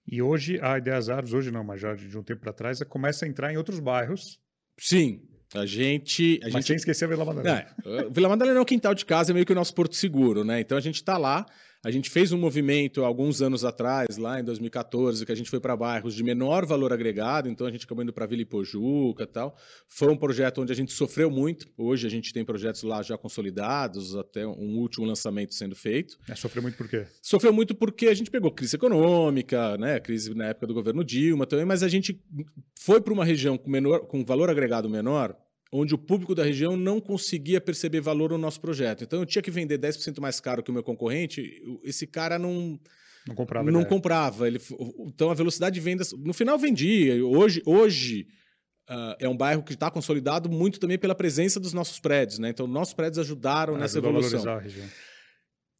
[0.06, 3.24] E hoje a Ideias Árvores, hoje não, mas já de um tempo para trás, começa
[3.24, 4.38] a entrar em outros bairros.
[4.78, 6.38] Sim, a gente.
[6.42, 6.66] A mas gente...
[6.66, 7.66] sem esquecer a Vila Madalena.
[7.84, 10.44] É, Vila Madalena é o quintal de casa, é meio que o nosso porto seguro,
[10.44, 10.60] né?
[10.60, 11.44] Então a gente está lá,
[11.86, 15.60] a gente fez um movimento alguns anos atrás, lá em 2014, que a gente foi
[15.60, 19.26] para bairros de menor valor agregado, então a gente acabou indo para Vila Ipojuca e
[19.26, 19.56] tal.
[19.86, 21.68] Foi um projeto onde a gente sofreu muito.
[21.78, 26.18] Hoje a gente tem projetos lá já consolidados, até um último lançamento sendo feito.
[26.28, 27.06] É, sofreu muito por quê?
[27.22, 30.00] Sofreu muito porque a gente pegou crise econômica, né?
[30.00, 32.20] Crise na época do governo Dilma também, mas a gente
[32.80, 35.36] foi para uma região com, menor, com valor agregado menor
[35.72, 39.04] onde o público da região não conseguia perceber valor no nosso projeto.
[39.04, 42.78] Então eu tinha que vender 10% mais caro que o meu concorrente, esse cara não
[43.26, 43.70] não comprava.
[43.70, 44.46] Não comprava.
[44.46, 44.60] Ele,
[45.00, 47.24] então a velocidade de vendas, no final vendia.
[47.26, 48.28] Hoje, hoje
[48.88, 52.50] uh, é um bairro que está consolidado muito também pela presença dos nossos prédios, né?
[52.50, 54.48] Então nossos prédios ajudaram ah, nessa evolução.
[54.48, 54.86] A região.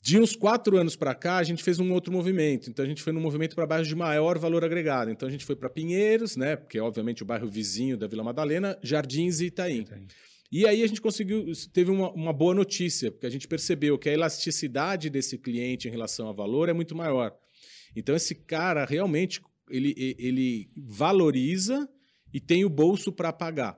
[0.06, 2.70] De uns quatro anos para cá, a gente fez um outro movimento.
[2.70, 5.10] Então, a gente foi num movimento para bairros de maior valor agregado.
[5.10, 6.54] Então, a gente foi para Pinheiros, né?
[6.54, 9.80] Porque, obviamente, o bairro vizinho da Vila Madalena, Jardins e Itaim.
[9.80, 10.06] Itaim.
[10.52, 14.08] E aí a gente conseguiu, teve uma, uma, boa notícia, porque a gente percebeu que
[14.08, 17.36] a elasticidade desse cliente em relação a valor é muito maior.
[17.96, 21.88] Então, esse cara realmente ele, ele valoriza
[22.32, 23.76] e tem o bolso para pagar.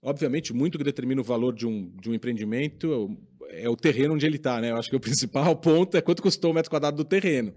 [0.00, 3.18] Obviamente, muito que determina o valor de um, de um empreendimento
[3.50, 4.70] é o terreno onde ele está, né?
[4.70, 7.54] Eu acho que o principal ponto é quanto custou o metro quadrado do terreno.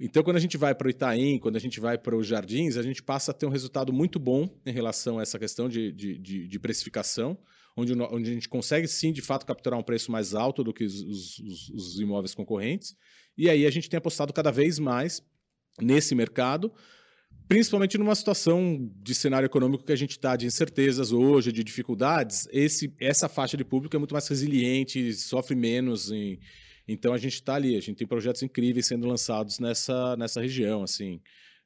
[0.00, 2.76] Então, quando a gente vai para o Itaim, quando a gente vai para os Jardins,
[2.76, 5.92] a gente passa a ter um resultado muito bom em relação a essa questão de,
[5.92, 7.38] de, de, de precificação,
[7.76, 10.84] onde, onde a gente consegue sim, de fato, capturar um preço mais alto do que
[10.84, 12.96] os, os, os imóveis concorrentes.
[13.36, 15.22] E aí a gente tem apostado cada vez mais
[15.80, 16.72] nesse mercado,
[17.48, 22.48] principalmente numa situação de cenário econômico que a gente está de incertezas hoje, de dificuldades,
[22.50, 26.38] esse, essa faixa de público é muito mais resiliente, sofre menos em,
[26.86, 30.82] Então a gente está ali, a gente tem projetos incríveis sendo lançados nessa, nessa região,
[30.82, 31.20] assim.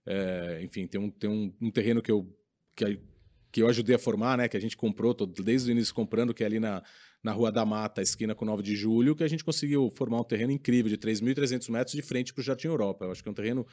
[0.07, 2.33] É, enfim, tem, um, tem um, um, terreno que eu,
[2.77, 3.01] que,
[3.51, 4.49] que eu ajudei a formar, né?
[4.49, 6.83] Que a gente comprou, desde o início comprando, que é ali na,
[7.23, 10.25] na Rua da Mata, esquina com 9 de julho, que a gente conseguiu formar um
[10.25, 13.05] terreno incrível de 3.300 metros de frente para o Jardim Europa.
[13.05, 13.67] Eu acho que é um terreno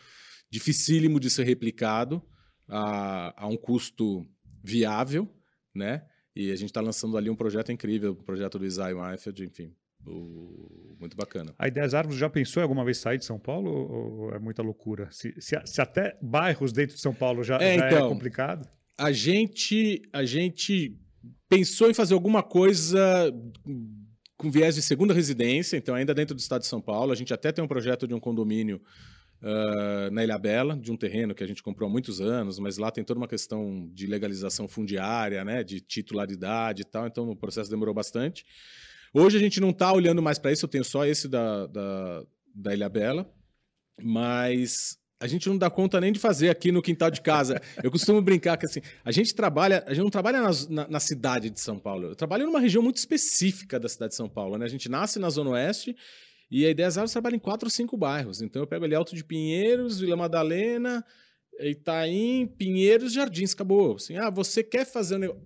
[0.54, 2.22] dificílimo de ser replicado
[2.70, 4.24] a, a um custo
[4.64, 5.28] viável,
[5.74, 6.06] né?
[6.36, 9.74] E a gente está lançando ali um projeto incrível, o projeto do Isaiah Weinfeld, enfim,
[10.06, 10.96] o...
[11.00, 11.56] muito bacana.
[11.58, 14.62] A Ideias Árvores já pensou em alguma vez sair de São Paulo ou é muita
[14.62, 15.10] loucura?
[15.12, 18.10] Se, se, se até bairros dentro de São Paulo já é, já é então, é
[18.10, 18.70] complicado?
[18.96, 20.96] A gente, a gente
[21.50, 23.34] pensou em fazer alguma coisa
[24.38, 27.12] com viés de segunda residência, então ainda dentro do estado de São Paulo.
[27.12, 28.80] A gente até tem um projeto de um condomínio
[29.44, 32.78] uh, na Ilha Bela, de um terreno que a gente comprou há muitos anos, mas
[32.78, 37.36] lá tem toda uma questão de legalização fundiária, né, de titularidade e tal, então o
[37.36, 38.46] processo demorou bastante.
[39.14, 42.24] Hoje a gente não está olhando mais para isso, eu tenho só esse da, da,
[42.56, 43.32] da Ilha Bela,
[44.02, 47.62] mas a gente não dá conta nem de fazer aqui no quintal de casa.
[47.82, 51.50] Eu costumo brincar que assim, a gente trabalha, a gente não trabalha na, na, cidade
[51.50, 52.08] de São Paulo.
[52.08, 54.58] Eu trabalho numa região muito específica da cidade de São Paulo.
[54.58, 54.66] Né?
[54.66, 55.96] A gente nasce na Zona Oeste
[56.56, 58.40] e a ideia é trabalha em quatro ou cinco bairros.
[58.40, 61.04] Então eu pego ali Alto de Pinheiros, Vila Madalena,
[61.60, 63.96] Itaim, Pinheiros, Jardins, acabou.
[63.96, 65.42] Assim, ah, você quer fazer um negócio.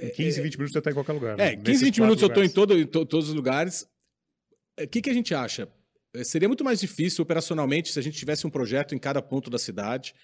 [0.00, 1.38] Em 15, 20 minutos você está em qualquer lugar.
[1.38, 1.56] É, né?
[1.56, 2.40] 15, 20 minutos lugares.
[2.40, 3.82] eu estou em todo, em to, todos os lugares.
[3.82, 3.86] O
[4.78, 5.68] é, que, que a gente acha?
[6.14, 9.50] É, seria muito mais difícil operacionalmente se a gente tivesse um projeto em cada ponto
[9.50, 10.14] da cidade.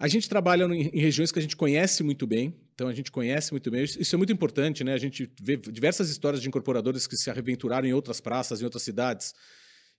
[0.00, 3.52] A gente trabalha em, regiões que a gente conhece muito bem, então a gente conhece
[3.52, 3.82] muito bem.
[3.82, 4.92] Isso é muito importante, né?
[4.92, 8.82] A gente vê diversas histórias de incorporadores que se aventuraram em outras praças, em outras
[8.82, 9.32] cidades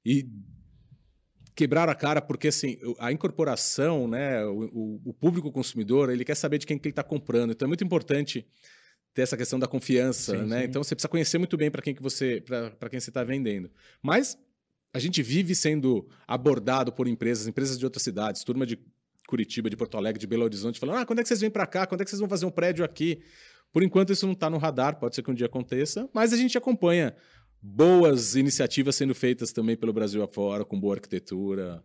[0.05, 0.29] e
[1.55, 4.45] quebraram a cara porque assim a incorporação, né?
[4.45, 7.49] O, o público consumidor ele quer saber de quem que ele está comprando.
[7.49, 8.45] Então é muito importante
[9.11, 10.59] ter essa questão da confiança, sim, né?
[10.59, 10.65] Sim.
[10.65, 13.71] Então você precisa conhecer muito bem para quem que você para quem você está vendendo.
[14.03, 14.37] Mas
[14.93, 18.79] a gente vive sendo abordado por empresas, empresas de outras cidades, turma de
[19.27, 21.67] Curitiba, de Porto Alegre, de Belo Horizonte, falando: ah, quando é que vocês vêm para
[21.67, 21.85] cá?
[21.85, 23.21] Quando é que vocês vão fazer um prédio aqui?
[23.71, 26.37] Por enquanto, isso não está no radar, pode ser que um dia aconteça, mas a
[26.37, 27.13] gente acompanha
[27.61, 31.83] boas iniciativas sendo feitas também pelo Brasil afora, com boa arquitetura.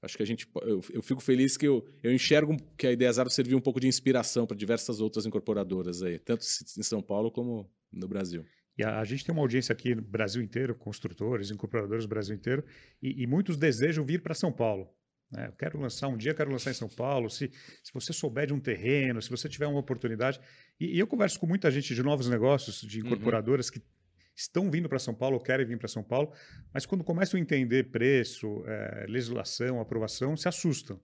[0.00, 0.48] Acho que a gente.
[0.62, 3.80] Eu, eu fico feliz que eu, eu enxergo que a Ideia Zero serviu um pouco
[3.80, 6.44] de inspiração para diversas outras incorporadoras aí, tanto
[6.78, 8.44] em São Paulo como no Brasil.
[8.76, 12.34] E a, a, gente tem uma audiência aqui no Brasil inteiro, construtores, incorporadores do Brasil
[12.34, 12.64] inteiro,
[13.02, 14.88] e, e muitos desejam vir para São Paulo.
[15.32, 15.46] Né?
[15.48, 17.30] Eu quero lançar um dia, quero lançar em São Paulo.
[17.30, 17.50] Se,
[17.82, 20.38] se você souber de um terreno, se você tiver uma oportunidade.
[20.78, 23.06] E, e eu converso com muita gente de novos negócios, de uhum.
[23.06, 23.72] incorporadoras uhum.
[23.72, 23.82] que
[24.36, 26.32] estão vindo para São Paulo ou querem vir para São Paulo,
[26.72, 31.00] mas quando começam a entender preço, é, legislação, aprovação, se assustam.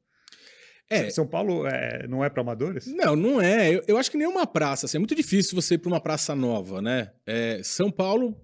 [0.91, 1.11] É.
[1.11, 2.87] São Paulo é, não é para amadores?
[2.87, 3.75] Não, não é.
[3.75, 4.87] Eu, eu, acho que nenhuma praça.
[4.87, 7.13] Assim, é muito difícil você ir para uma praça nova, né?
[7.27, 8.35] É, São Paulo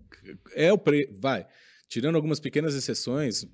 [0.55, 1.09] é o pre...
[1.19, 1.47] vai.
[1.95, 3.47] Tirando algumas pequenas exceções,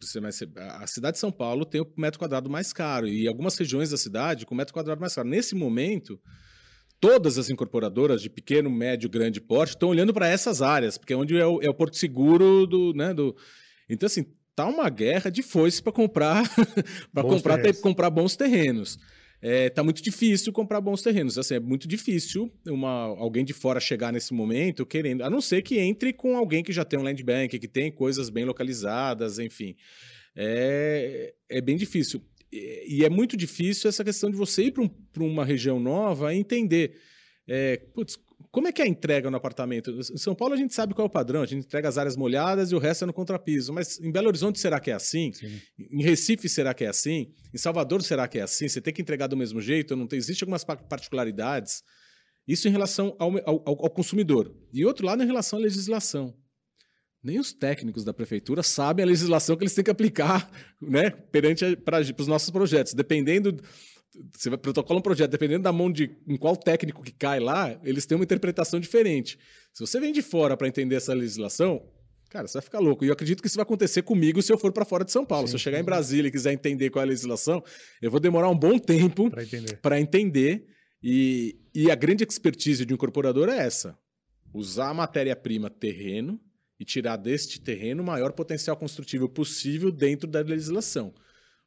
[0.81, 3.99] a cidade de São Paulo tem o metro quadrado mais caro e algumas regiões da
[3.99, 5.29] cidade com metro quadrado mais caro.
[5.29, 6.19] Nesse momento,
[6.99, 11.17] todas as incorporadoras de pequeno, médio, grande porte estão olhando para essas áreas, porque é
[11.19, 13.37] onde é o, é o porto seguro do, né, do.
[13.91, 14.25] Então assim,
[14.57, 16.43] tá uma guerra de foice para comprar
[17.13, 18.99] para comprar ter, comprar bons terrenos.
[19.43, 21.39] É, tá muito difícil comprar bons terrenos.
[21.39, 25.63] Assim, é muito difícil uma, alguém de fora chegar nesse momento querendo, a não ser
[25.63, 29.39] que entre com alguém que já tem um land bank, que tem coisas bem localizadas,
[29.39, 29.75] enfim.
[30.37, 32.23] É, é bem difícil.
[32.53, 34.91] E, e é muito difícil essa questão de você ir para um,
[35.27, 36.99] uma região nova e entender.
[37.49, 38.19] É, putz,
[38.53, 39.91] como é que é a entrega no apartamento?
[39.91, 42.17] Em São Paulo a gente sabe qual é o padrão, a gente entrega as áreas
[42.17, 43.73] molhadas e o resto é no contrapiso.
[43.73, 45.33] Mas em Belo Horizonte será que é assim?
[45.33, 45.61] Sim.
[45.79, 47.33] Em Recife será que é assim?
[47.55, 48.69] Em Salvador será que é assim?
[48.69, 49.95] Você tem que entregar do mesmo jeito?
[49.95, 51.83] Não tem, existe algumas particularidades.
[52.47, 54.53] Isso em relação ao, ao, ao consumidor.
[54.73, 56.35] E outro lado em relação à legislação.
[57.23, 60.51] Nem os técnicos da prefeitura sabem a legislação que eles têm que aplicar
[60.83, 62.95] né, perante para os nossos projetos.
[62.95, 63.63] Dependendo
[64.37, 67.79] você vai protocolar um projeto, dependendo da mão de em qual técnico que cai lá,
[67.85, 69.39] eles têm uma interpretação diferente.
[69.73, 71.83] Se você vem de fora para entender essa legislação,
[72.29, 73.05] cara, você vai ficar louco.
[73.05, 75.25] E eu acredito que isso vai acontecer comigo se eu for para fora de São
[75.25, 75.47] Paulo.
[75.47, 75.83] Sim, se eu chegar sim.
[75.83, 77.63] em Brasília e quiser entender qual é a legislação,
[78.03, 79.79] eu vou demorar um bom tempo para entender.
[80.01, 80.67] entender.
[81.03, 83.97] E, e a grande expertise de um incorporador é essa:
[84.53, 86.41] usar a matéria-prima terreno
[86.81, 91.15] e tirar deste terreno o maior potencial construtivo possível dentro da legislação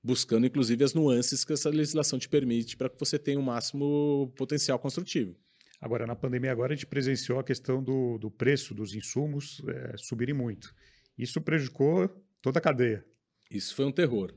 [0.03, 3.45] buscando inclusive as nuances que essa legislação te permite para que você tenha o um
[3.45, 5.35] máximo potencial construtivo.
[5.79, 9.97] Agora, na pandemia, agora a gente presenciou a questão do, do preço dos insumos é,
[9.97, 10.73] subirem muito.
[11.17, 12.09] Isso prejudicou
[12.41, 13.05] toda a cadeia.
[13.51, 14.33] Isso foi um terror.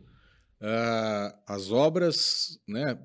[0.60, 2.98] Uh, as obras né,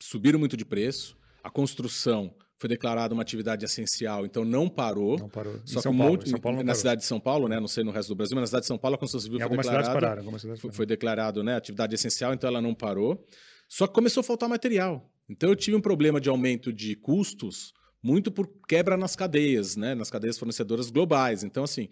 [0.00, 5.18] subiram muito de preço, a construção foi declarada uma atividade essencial, então não parou.
[5.18, 5.60] Não parou.
[5.64, 6.74] Só que Paulo, muito, Paulo na parou.
[6.76, 7.58] cidade de São Paulo, né?
[7.58, 9.44] Não sei no resto do Brasil, mas na cidade de São Paulo a construção civil
[9.44, 9.92] em foi declarada.
[9.92, 10.38] Pararam,
[10.70, 11.56] foi declarado, né?
[11.56, 13.26] Atividade essencial, então ela não parou.
[13.68, 15.10] Só que começou a faltar material.
[15.28, 19.96] Então eu tive um problema de aumento de custos muito por quebra nas cadeias, né?
[19.96, 21.42] Nas cadeias fornecedoras globais.
[21.42, 21.88] Então assim,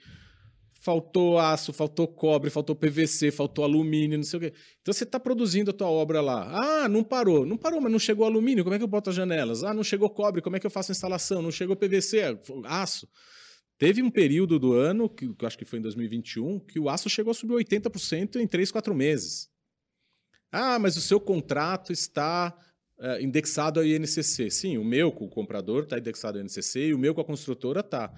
[0.80, 4.52] faltou aço, faltou cobre, faltou PVC, faltou alumínio, não sei o quê.
[4.80, 6.50] Então você está produzindo a tua obra lá.
[6.52, 7.44] Ah, não parou.
[7.44, 9.62] Não parou, mas não chegou alumínio, como é que eu boto as janelas?
[9.62, 11.42] Ah, não chegou cobre, como é que eu faço a instalação?
[11.42, 13.06] Não chegou PVC, aço.
[13.78, 17.08] Teve um período do ano, que, eu acho que foi em 2021, que o aço
[17.08, 19.48] chegou a subir 80% em 3, 4 meses.
[20.50, 22.56] Ah, mas o seu contrato está
[22.98, 24.50] é, indexado ao INCC.
[24.50, 27.24] Sim, o meu com o comprador está indexado ao INCC e o meu com a
[27.24, 28.12] construtora está.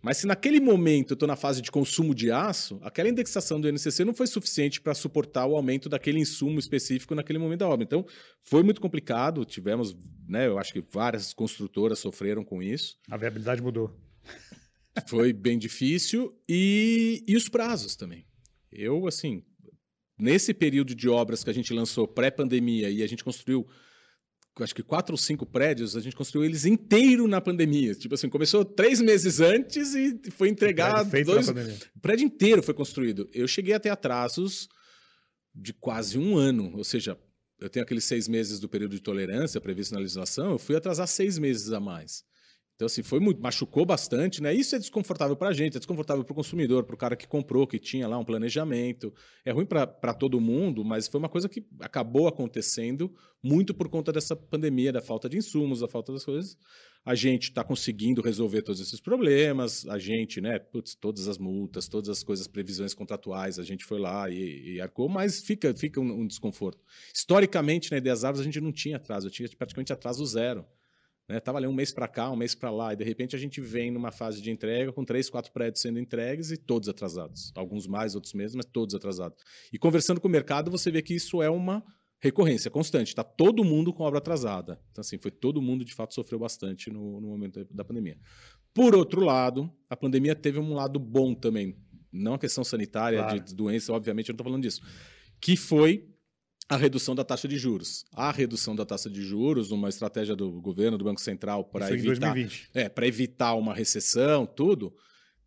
[0.00, 3.68] Mas se naquele momento eu estou na fase de consumo de aço, aquela indexação do
[3.68, 7.84] INCC não foi suficiente para suportar o aumento daquele insumo específico naquele momento da obra.
[7.84, 8.06] Então,
[8.42, 9.44] foi muito complicado.
[9.44, 9.96] Tivemos,
[10.28, 12.96] né, eu acho que várias construtoras sofreram com isso.
[13.10, 13.94] A viabilidade mudou.
[15.06, 16.36] Foi bem difícil.
[16.48, 18.26] E, e os prazos também.
[18.72, 19.44] Eu, assim,
[20.18, 23.66] nesse período de obras que a gente lançou pré-pandemia e a gente construiu
[24.64, 27.94] acho que quatro ou cinco prédios, a gente construiu eles inteiro na pandemia.
[27.94, 31.08] Tipo assim, começou três meses antes e foi entregado.
[31.08, 31.48] O dois...
[31.48, 33.28] o prédio inteiro foi construído.
[33.32, 34.68] Eu cheguei a ter atrasos
[35.54, 36.72] de quase um ano.
[36.76, 37.18] Ou seja,
[37.60, 41.06] eu tenho aqueles seis meses do período de tolerância previsto na legislação, eu fui atrasar
[41.06, 42.24] seis meses a mais.
[42.78, 44.54] Então, assim, foi muito, machucou bastante, né?
[44.54, 47.26] Isso é desconfortável para a gente, é desconfortável para o consumidor, para o cara que
[47.26, 49.12] comprou, que tinha lá um planejamento.
[49.44, 53.12] É ruim para todo mundo, mas foi uma coisa que acabou acontecendo
[53.42, 56.56] muito por conta dessa pandemia, da falta de insumos, da falta das coisas.
[57.04, 61.88] A gente está conseguindo resolver todos esses problemas, a gente, né, putz, todas as multas,
[61.88, 66.00] todas as coisas, previsões contratuais, a gente foi lá e, e arcou, mas fica, fica
[66.00, 66.80] um, um desconforto.
[67.12, 70.64] Historicamente, na né, Ideias Árvores, a gente não tinha atraso, tinha praticamente atraso zero.
[71.28, 71.38] Né?
[71.40, 73.60] Tava ali um mês para cá, um mês para lá, e de repente a gente
[73.60, 77.52] vem numa fase de entrega com três, quatro prédios sendo entregues e todos atrasados.
[77.54, 79.38] Alguns mais, outros menos, mas todos atrasados.
[79.72, 81.84] E conversando com o mercado, você vê que isso é uma
[82.20, 83.08] recorrência constante.
[83.08, 84.80] Está todo mundo com obra atrasada.
[84.90, 88.18] Então, assim, foi todo mundo, de fato, sofreu bastante no, no momento da pandemia.
[88.74, 91.76] Por outro lado, a pandemia teve um lado bom também.
[92.10, 93.40] Não a questão sanitária, claro.
[93.40, 94.80] de doença, obviamente, eu não estou falando disso.
[95.40, 96.08] Que foi
[96.68, 98.04] a redução da taxa de juros.
[98.12, 102.36] A redução da taxa de juros, uma estratégia do governo, do Banco Central, para evitar,
[102.74, 104.94] é, evitar uma recessão, tudo,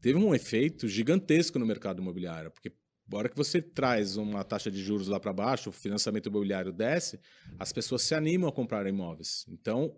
[0.01, 2.72] teve um efeito gigantesco no mercado imobiliário, porque
[3.13, 6.72] a hora que você traz uma taxa de juros lá para baixo, o financiamento imobiliário
[6.72, 7.19] desce,
[7.59, 9.45] as pessoas se animam a comprar imóveis.
[9.49, 9.95] Então,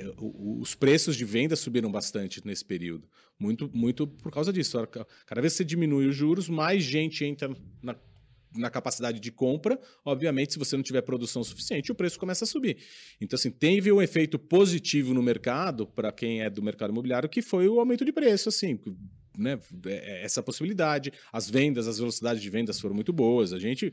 [0.00, 3.08] é, os preços de venda subiram bastante nesse período.
[3.38, 4.78] Muito, muito por causa disso.
[5.26, 7.94] Cada vez que você diminui os juros, mais gente entra na
[8.54, 12.46] na capacidade de compra, obviamente, se você não tiver produção suficiente, o preço começa a
[12.46, 12.78] subir.
[13.20, 17.42] Então, assim, teve um efeito positivo no mercado, para quem é do mercado imobiliário, que
[17.42, 18.78] foi o aumento de preço, assim,
[19.36, 19.58] né?
[19.86, 21.12] É, essa possibilidade.
[21.32, 23.52] As vendas, as velocidades de vendas foram muito boas.
[23.52, 23.92] A gente,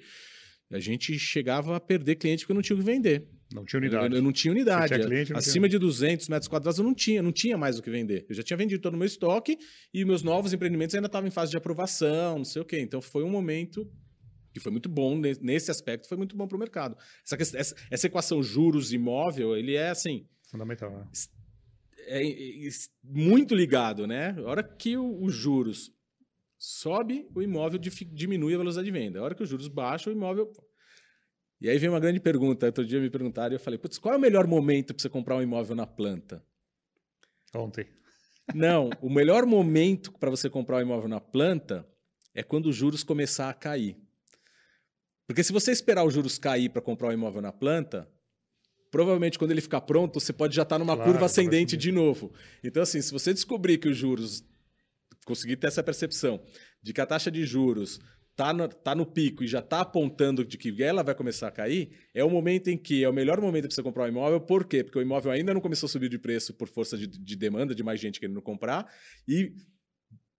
[0.71, 3.27] a gente chegava a perder cliente porque não tinha o que vender.
[3.53, 4.13] Não tinha unidade.
[4.13, 4.93] Eu, eu não tinha unidade.
[4.93, 5.79] Tinha cliente, não Acima tinha.
[5.79, 8.25] de 200 metros quadrados eu não tinha, não tinha mais o que vender.
[8.27, 9.57] Eu já tinha vendido todo o meu estoque
[9.93, 12.79] e meus novos empreendimentos ainda estavam em fase de aprovação, não sei o quê.
[12.79, 13.87] Então foi um momento
[14.55, 16.97] que foi muito bom nesse aspecto, foi muito bom para o mercado.
[17.25, 20.25] Essa, essa, essa, equação juros imóvel, ele é assim.
[20.49, 20.91] Fundamental.
[20.91, 21.07] Né?
[22.07, 22.69] É, é, é,
[23.03, 24.33] muito ligado, né?
[24.37, 25.91] A hora que os juros
[26.57, 29.19] sobe, o imóvel diminui a velocidade de venda.
[29.19, 30.49] A hora que os juros baixam, o imóvel.
[31.59, 32.67] E aí vem uma grande pergunta.
[32.67, 35.09] Outro dia me perguntaram e eu falei: Putz, qual é o melhor momento para você
[35.09, 36.41] comprar um imóvel na planta?
[37.53, 37.85] Ontem.
[38.53, 41.85] Não, o melhor momento para você comprar um imóvel na planta
[42.33, 44.04] é quando os juros começar a cair.
[45.27, 48.07] Porque se você esperar os juros cair para comprar o um imóvel na planta,
[48.91, 51.91] provavelmente quando ele ficar pronto, você pode já estar tá numa claro, curva ascendente de
[51.91, 52.31] novo.
[52.63, 54.43] Então, assim, se você descobrir que os juros,
[55.25, 56.41] conseguir ter essa percepção
[56.81, 57.99] de que a taxa de juros
[58.35, 61.51] está no, tá no pico e já está apontando de que ela vai começar a
[61.51, 64.41] cair, é o momento em que é o melhor momento para você comprar um imóvel.
[64.41, 64.83] Por quê?
[64.83, 67.73] Porque o imóvel ainda não começou a subir de preço por força de, de demanda,
[67.73, 68.85] de mais gente querendo comprar,
[69.27, 69.53] e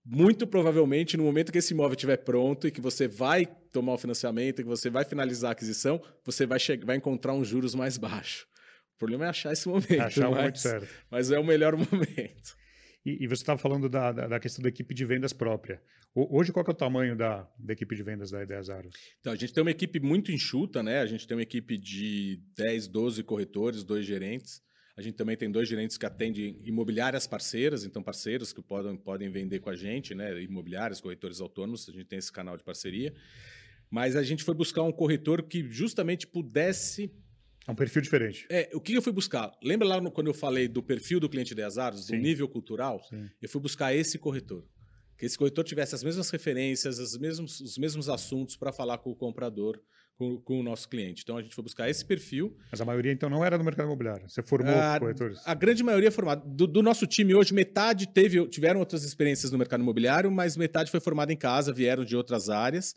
[0.07, 3.99] muito provavelmente no momento que esse imóvel estiver pronto e que você vai tomar o
[3.99, 8.47] financiamento, que você vai finalizar a aquisição, você vai, vai encontrar uns juros mais baixos.
[8.95, 10.01] O problema é achar esse momento.
[10.01, 10.89] Achar mas, muito certo.
[11.11, 12.57] Mas é o melhor momento.
[13.05, 15.83] E, e você estava falando da, da, da, questão da equipe de vendas própria.
[16.15, 18.89] O, hoje, qual é o tamanho da, da equipe de vendas da Ideias Aro?
[19.21, 21.01] Então, a gente tem uma equipe muito enxuta, né?
[21.01, 24.63] A gente tem uma equipe de 10, 12 corretores, dois gerentes.
[24.97, 29.29] A gente também tem dois gerentes que atendem imobiliárias parceiras, então parceiros que podem, podem
[29.29, 30.43] vender com a gente, né?
[30.43, 33.13] imobiliárias, corretores autônomos, a gente tem esse canal de parceria.
[33.91, 37.13] Mas a gente foi buscar um corretor que justamente pudesse
[37.67, 38.47] É um perfil diferente.
[38.51, 39.53] É, o que eu fui buscar?
[39.63, 42.19] Lembra lá no, quando eu falei do perfil do cliente de Azaros, do Sim.
[42.19, 43.03] nível cultural?
[43.05, 43.29] Sim.
[43.41, 44.65] Eu fui buscar esse corretor.
[45.19, 49.11] Que esse corretor tivesse as mesmas referências, as mesmos, os mesmos assuntos para falar com
[49.11, 49.81] o comprador,
[50.17, 51.23] com, com o nosso cliente.
[51.23, 52.57] Então a gente foi buscar esse perfil.
[52.71, 54.29] Mas a maioria, então, não era do mercado imobiliário.
[54.29, 55.41] Você formou A, corretores?
[55.45, 56.43] a grande maioria é formada.
[56.45, 60.91] Do, do nosso time hoje, metade teve, tiveram outras experiências no mercado imobiliário, mas metade
[60.91, 62.95] foi formada em casa, vieram de outras áreas.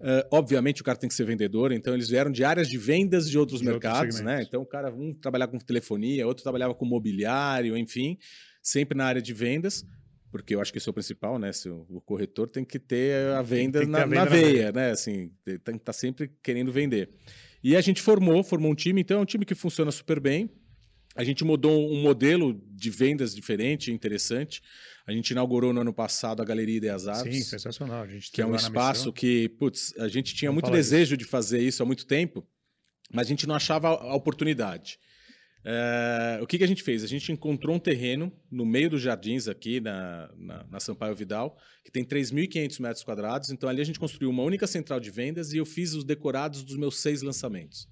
[0.00, 3.28] Uh, obviamente o cara tem que ser vendedor, então eles vieram de áreas de vendas
[3.28, 4.20] de outros De outros mercados, né?
[4.20, 4.46] segmentos.
[4.46, 8.16] Então o cara um trabalhava com telefonia, outro trabalhava com mobiliário, enfim,
[8.62, 9.84] sempre na área de vendas,
[10.30, 11.52] porque eu acho que isso é o principal, né?
[11.52, 14.90] Se o, corretor tem que ter a venda, na, a venda na na veia, né?
[14.90, 17.10] Assim, tem que estar sempre querendo vender.
[17.62, 20.50] E a gente formou, formou um time, então é um time que funciona super bem.
[21.16, 24.62] A gente mudou um modelo de vendas diferente, interessante.
[25.06, 28.02] A gente inaugurou no ano passado a Galeria Ideias Artes Sim, sensacional.
[28.02, 31.16] A gente que é um na espaço que, putz, a gente tinha Vamos muito desejo
[31.16, 32.46] de fazer isso há muito tempo,
[33.12, 35.00] mas a gente não achava a oportunidade.
[35.70, 37.04] É, o que, que a gente fez?
[37.04, 41.58] A gente encontrou um terreno no meio dos jardins aqui na, na, na Sampaio Vidal,
[41.84, 43.50] que tem 3.500 metros quadrados.
[43.50, 46.64] Então ali a gente construiu uma única central de vendas e eu fiz os decorados
[46.64, 47.86] dos meus seis lançamentos.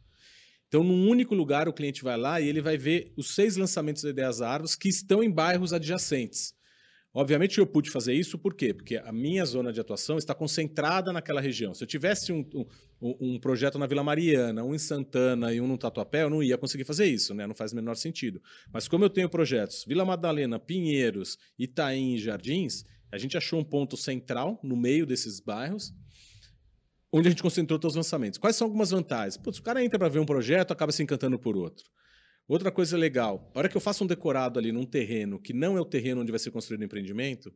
[0.68, 4.02] Então, num único lugar, o cliente vai lá e ele vai ver os seis lançamentos
[4.02, 6.54] da Ideias Árvores que estão em bairros adjacentes.
[7.18, 8.74] Obviamente, eu pude fazer isso por quê?
[8.74, 11.72] Porque a minha zona de atuação está concentrada naquela região.
[11.72, 12.44] Se eu tivesse um,
[13.00, 16.42] um, um projeto na Vila Mariana, um em Santana e um no Tatuapé, eu não
[16.42, 17.46] ia conseguir fazer isso, né?
[17.46, 18.38] Não faz o menor sentido.
[18.70, 23.64] Mas como eu tenho projetos Vila Madalena, Pinheiros, Itaim e Jardins, a gente achou um
[23.64, 25.94] ponto central no meio desses bairros
[27.10, 28.38] onde a gente concentrou todos os lançamentos.
[28.38, 29.38] Quais são algumas vantagens?
[29.38, 31.86] Putz, o cara entra para ver um projeto, acaba se encantando por outro.
[32.48, 35.76] Outra coisa legal, a hora que eu faço um decorado ali num terreno que não
[35.76, 37.52] é o terreno onde vai ser construído o empreendimento,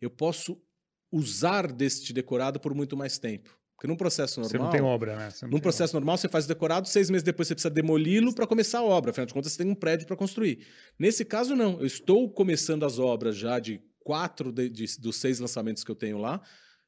[0.00, 0.60] eu posso
[1.10, 3.56] usar deste decorado por muito mais tempo.
[3.76, 4.50] Porque num processo normal.
[4.50, 5.28] Você não tem obra, né?
[5.42, 8.78] Num processo normal, você faz o decorado, seis meses depois você precisa demoli-lo para começar
[8.78, 9.10] a obra.
[9.10, 10.64] Afinal de contas, você tem um prédio para construir.
[10.98, 11.80] Nesse caso, não.
[11.80, 15.96] Eu estou começando as obras já de quatro de- de- dos seis lançamentos que eu
[15.96, 16.40] tenho lá.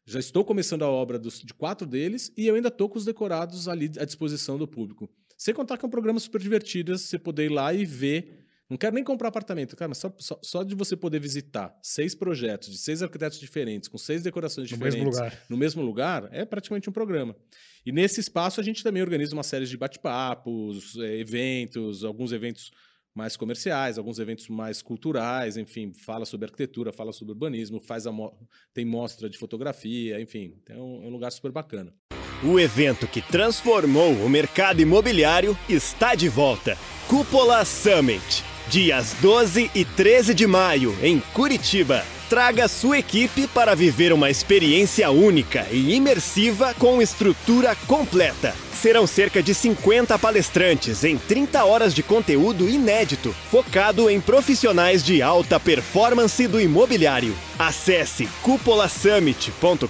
[0.06, 3.04] Já estou começando a obra dos- de quatro deles e eu ainda estou com os
[3.04, 5.08] decorados ali à disposição do público.
[5.36, 8.40] Sem contar que é um programa super divertido, você poder ir lá e ver.
[8.68, 12.14] Não quero nem comprar apartamento, cara, mas só, só, só de você poder visitar seis
[12.14, 15.44] projetos de seis arquitetos diferentes, com seis decorações No diferentes mesmo lugar.
[15.50, 17.36] no mesmo lugar, é praticamente um programa.
[17.84, 22.70] E nesse espaço a gente também organiza uma série de bate-papos, eh, eventos, alguns eventos
[23.14, 28.34] mais comerciais, alguns eventos mais culturais, enfim, fala sobre arquitetura, fala sobre urbanismo, faz mo-
[28.72, 31.94] tem mostra de fotografia, enfim, é um, é um lugar super bacana.
[32.42, 36.76] O evento que transformou o mercado imobiliário está de volta.
[37.06, 38.44] Cúpula Summit.
[38.68, 42.04] Dias 12 e 13 de maio, em Curitiba.
[42.34, 48.52] Traga sua equipe para viver uma experiência única e imersiva com estrutura completa.
[48.72, 55.22] Serão cerca de 50 palestrantes em 30 horas de conteúdo inédito, focado em profissionais de
[55.22, 57.36] alta performance do imobiliário.
[57.56, 59.88] Acesse cupolasummit.com.br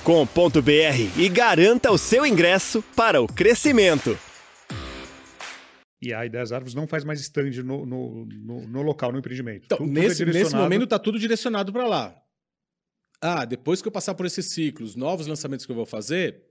[1.17, 4.19] e garanta o seu ingresso para o crescimento.
[6.03, 9.63] E a Ideias Árvores não faz mais stand no, no, no, no local, no empreendimento.
[9.65, 12.15] Então, Tudo- tudo é nesse, nesse momento está tudo direcionado para lá.
[13.21, 16.43] Ah, depois que eu passar por esses ciclos, novos lançamentos que eu vou fazer,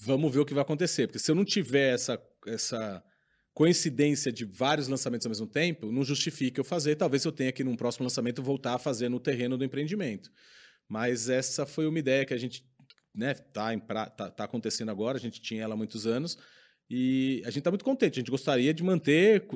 [0.00, 1.06] vamos ver o que vai acontecer.
[1.06, 3.02] Porque se eu não tiver essa, essa
[3.54, 6.96] coincidência de vários lançamentos ao mesmo tempo, não justifica eu fazer.
[6.96, 10.30] Talvez eu tenha que, num próximo lançamento, voltar a fazer no terreno do empreendimento.
[10.88, 12.64] Mas essa foi uma ideia que a gente
[13.14, 16.36] né, tá, pra- tá, tá acontecendo agora, a gente tinha ela há muitos anos,
[16.88, 18.14] e a gente está muito contente.
[18.14, 19.46] A gente gostaria de manter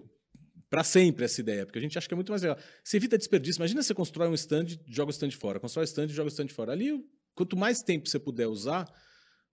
[0.75, 2.59] para sempre essa ideia, porque a gente acha que é muito mais legal.
[2.83, 3.61] Você evita desperdício.
[3.61, 6.49] Imagina você constrói um stand, joga o stand fora, constrói o stand, joga o stand
[6.49, 6.73] fora.
[6.73, 7.01] Ali,
[7.35, 8.87] quanto mais tempo você puder usar,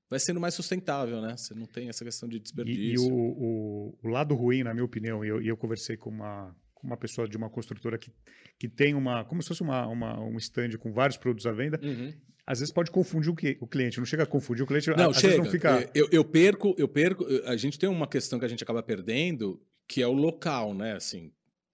[0.09, 1.37] vai sendo mais sustentável, né?
[1.37, 3.07] Você não tem essa questão de E, e desperdício.
[3.13, 6.55] o, o, o lado ruim, na minha opinião, e eu, e eu conversei com uma,
[6.73, 8.11] com uma pessoa de uma construtora que,
[8.59, 11.79] que tem uma, como se fosse uma, uma, um stand com vários produtos à venda,
[11.81, 12.13] Uhum.
[12.45, 15.27] às vezes pode confundir o, cliente, não chega a confundir o cliente, Não, às chega.
[15.35, 15.89] vezes não fica...
[15.95, 17.25] Eu, eu perco, eu perco.
[17.45, 19.61] A gente tem uma questão que a gente acaba perdendo,
[19.91, 20.93] que é o local, né?
[20.93, 21.33] Assim,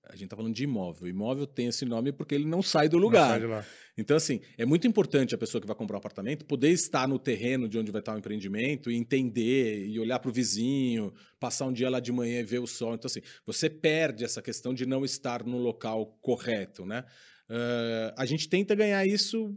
[0.09, 1.03] a gente tá falando de imóvel.
[1.03, 3.39] O imóvel tem esse nome porque ele não sai do lugar.
[3.39, 3.63] sai.
[3.95, 7.20] Então, assim, é muito importante a pessoa que vai comprar um apartamento poder estar no
[7.20, 11.68] terreno de onde vai estar o empreendimento e entender e olhar para o vizinho, passar
[11.68, 12.95] um dia lá de manhã e ver o sol.
[12.95, 17.05] Então, assim, você perde essa questão de não estar no local correto, né?
[17.47, 19.55] Ah, a gente tenta ganhar isso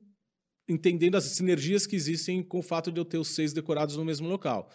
[0.69, 4.05] entendendo as sinergias que existem com o fato de eu ter os seis decorados no
[4.05, 4.71] mesmo local.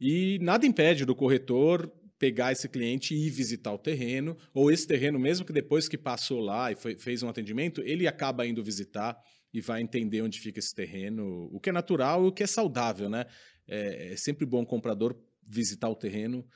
[0.00, 4.86] E nada impede do corretor pegar esse cliente e ir visitar o terreno, ou esse
[4.86, 8.62] terreno, mesmo que depois que passou lá e foi- fez um atendimento, ele acaba indo
[8.62, 9.16] visitar
[9.52, 12.46] e vai entender onde fica esse terreno, o que é natural e o que é
[12.46, 13.24] saudável, né?
[13.66, 15.16] É, é sempre bom o comprador
[15.46, 16.46] visitar o terreno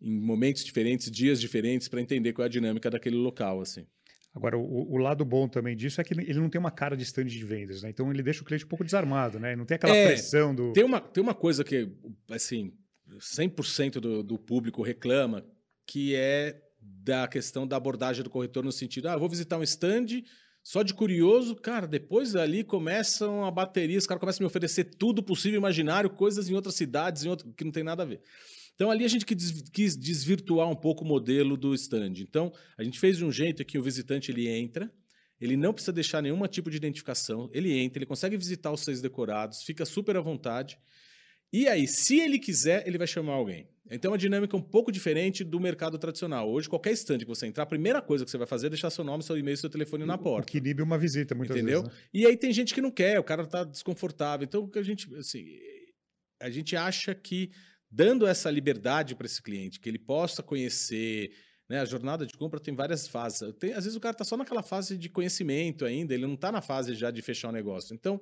[0.00, 3.86] em momentos diferentes, dias diferentes, para entender qual é a dinâmica daquele local, assim.
[4.34, 7.02] Agora, o, o, lado bom também disso é que ele não tem uma cara de
[7.02, 7.90] stand de vendas, né?
[7.90, 9.56] Então ele deixa o cliente um pouco desarmado, né?
[9.56, 10.72] Não tem aquela é, pressão do.
[10.72, 11.90] Tem uma, tem uma coisa que,
[12.30, 12.72] assim,
[13.18, 15.44] 100% do, do público reclama,
[15.86, 20.22] que é da questão da abordagem do corretor no sentido, ah, vou visitar um stand,
[20.62, 24.84] só de curioso, cara, depois ali começam a bateria, os caras começam a me oferecer
[24.84, 28.20] tudo possível, imaginário, coisas em outras cidades, em outro, que não tem nada a ver.
[28.74, 32.14] Então ali a gente quis desvirtuar um pouco o modelo do stand.
[32.18, 34.90] Então a gente fez de um jeito que o visitante ele entra,
[35.40, 39.00] ele não precisa deixar nenhum tipo de identificação, ele entra, ele consegue visitar os seis
[39.00, 40.78] decorados, fica super à vontade.
[41.52, 43.68] E aí, se ele quiser, ele vai chamar alguém.
[43.90, 46.48] Então, é uma dinâmica um pouco diferente do mercado tradicional.
[46.48, 48.88] Hoje, qualquer stand que você entrar, a primeira coisa que você vai fazer é deixar
[48.88, 50.48] seu nome, seu e-mail, seu telefone na porta.
[50.48, 51.82] O que inibe uma visita, muitas Entendeu?
[51.82, 51.96] vezes.
[51.96, 52.10] Entendeu?
[52.12, 52.20] Né?
[52.22, 54.44] E aí tem gente que não quer, o cara está desconfortável.
[54.44, 55.44] Então, que a gente, assim,
[56.40, 57.50] a gente acha que
[57.90, 61.32] dando essa liberdade para esse cliente, que ele possa conhecer,
[61.68, 63.52] né, a jornada de compra tem várias fases.
[63.58, 66.52] Tem, às vezes o cara está só naquela fase de conhecimento ainda, ele não está
[66.52, 67.92] na fase já de fechar o negócio.
[67.92, 68.20] Então,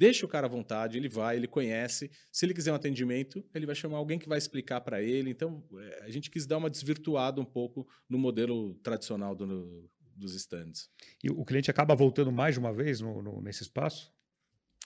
[0.00, 2.10] deixa o cara à vontade, ele vai, ele conhece.
[2.32, 5.28] Se ele quiser um atendimento, ele vai chamar alguém que vai explicar para ele.
[5.28, 10.34] Então, é, a gente quis dar uma desvirtuada um pouco no modelo tradicional do, dos
[10.34, 10.88] stands.
[11.22, 14.10] E o cliente acaba voltando mais de uma vez no, no, nesse espaço?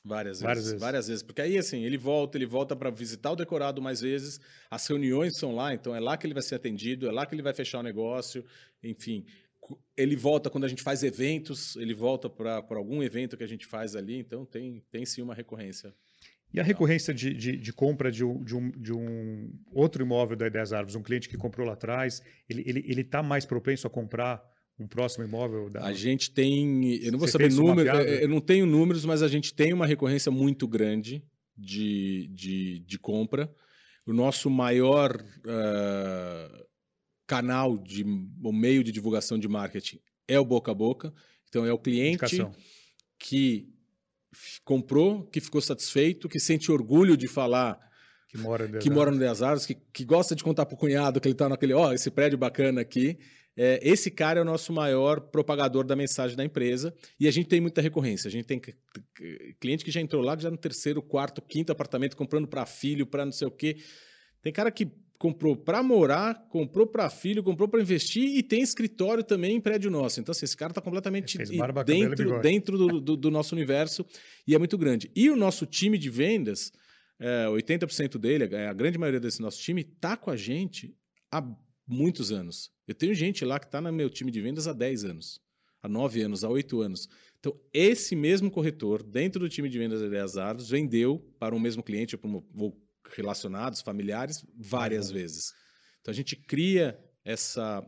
[0.05, 1.23] Várias, várias vezes, vezes, Várias vezes.
[1.23, 5.39] Porque aí, assim, ele volta, ele volta para visitar o decorado mais vezes, as reuniões
[5.39, 7.55] são lá, então é lá que ele vai ser atendido, é lá que ele vai
[7.55, 8.45] fechar o negócio,
[8.83, 9.25] enfim.
[9.97, 13.67] Ele volta quando a gente faz eventos, ele volta para algum evento que a gente
[13.67, 15.95] faz ali, então tem, tem sim uma recorrência.
[16.53, 20.37] E a recorrência de, de, de compra de um, de, um, de um outro imóvel
[20.37, 23.45] da Ideias Árvores, um cliente que comprou lá atrás, ele está ele, ele tá mais
[23.45, 24.41] propenso a comprar
[24.79, 25.69] um próximo imóvel?
[25.71, 25.85] Da...
[25.85, 29.29] A gente tem, eu não vou Você saber números, eu não tenho números, mas a
[29.29, 31.25] gente tem uma recorrência muito grande
[31.57, 33.53] de, de, de compra.
[34.07, 36.67] O nosso maior uh,
[37.27, 38.05] canal, de,
[38.43, 41.13] o meio de divulgação de marketing é o boca a boca.
[41.49, 42.53] Então, é o cliente Indicação.
[43.19, 43.69] que
[44.65, 47.79] comprou, que ficou satisfeito, que sente orgulho de falar
[48.29, 51.29] que mora, que mora no Dez que, que gosta de contar para o cunhado que
[51.29, 53.17] ele está naquele, ó, oh, esse prédio bacana aqui.
[53.57, 57.49] É, esse cara é o nosso maior propagador da mensagem da empresa e a gente
[57.49, 58.27] tem muita recorrência.
[58.27, 58.61] A gente tem
[59.61, 63.25] cliente que já entrou lá, já no terceiro, quarto, quinto apartamento, comprando para filho, para
[63.25, 63.77] não sei o quê.
[64.43, 69.23] Tem cara que comprou para morar, comprou para filho, comprou para investir e tem escritório
[69.23, 70.21] também em prédio nosso.
[70.21, 74.05] Então, assim, esse cara está completamente barba, dentro, dentro do, do, do, nosso universo
[74.47, 75.11] e é muito grande.
[75.15, 76.73] E o nosso time de vendas,
[77.19, 80.95] é, 80% dele, a grande maioria desse nosso time, está com a gente
[81.31, 81.43] há
[81.87, 82.71] muitos anos.
[82.87, 85.41] Eu tenho gente lá que está no meu time de vendas há 10 anos,
[85.83, 87.09] há 9 anos, há 8 anos.
[87.39, 91.61] Então, esse mesmo corretor, dentro do time de vendas da Ideias Árvores, vendeu para um
[91.61, 92.19] mesmo cliente,
[92.57, 92.84] ou
[93.17, 95.15] relacionados, familiares, várias uhum.
[95.15, 95.53] vezes.
[96.01, 97.85] Então, a gente cria essa,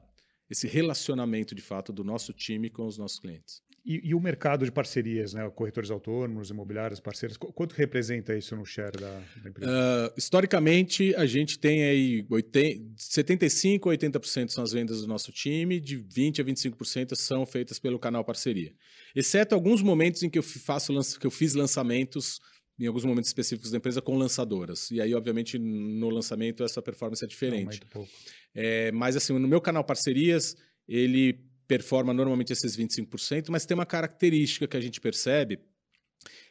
[0.51, 3.63] esse relacionamento, de fato, do nosso time com os nossos clientes.
[3.87, 5.49] E, e, o mercado de parcerias, né?
[5.51, 9.71] corretores autônomos, imobiliários, parceiros, quanto representa isso no share da, da empresa?
[9.71, 15.31] Uh, historicamente, a gente tem aí 80, 75% a 80% são as vendas do nosso
[15.31, 18.75] time, de 20% a 25% são feitas pelo canal parceria.
[19.15, 22.41] Exceto alguns momentos em que eu, faço, que eu fiz lançamentos
[22.79, 24.91] em alguns momentos específicos da empresa com lançadoras.
[24.91, 27.63] E aí, obviamente, no lançamento essa performance é diferente.
[27.63, 28.11] Não, muito pouco.
[28.55, 30.57] É, mas assim, no meu canal parcerias,
[30.87, 35.59] ele performa normalmente esses 25%, mas tem uma característica que a gente percebe,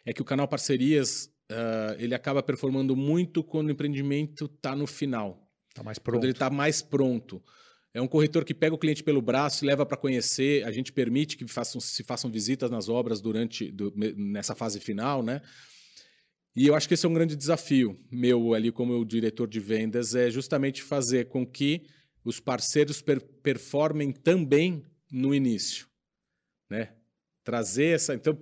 [0.06, 4.86] é que o canal parcerias uh, ele acaba performando muito quando o empreendimento está no
[4.86, 5.50] final.
[5.70, 6.18] Está mais pronto.
[6.18, 7.44] Quando ele está mais pronto.
[7.94, 10.66] É um corretor que pega o cliente pelo braço e leva para conhecer.
[10.66, 15.24] A gente permite que façam, se façam visitas nas obras durante do, nessa fase final,
[15.24, 15.42] né?
[16.56, 20.16] E eu acho que esse é um grande desafio meu ali como diretor de vendas
[20.16, 21.84] é justamente fazer com que
[22.24, 25.88] os parceiros per performem também no início,
[26.70, 26.94] né?
[27.44, 28.16] Trazer essa.
[28.16, 28.36] Então,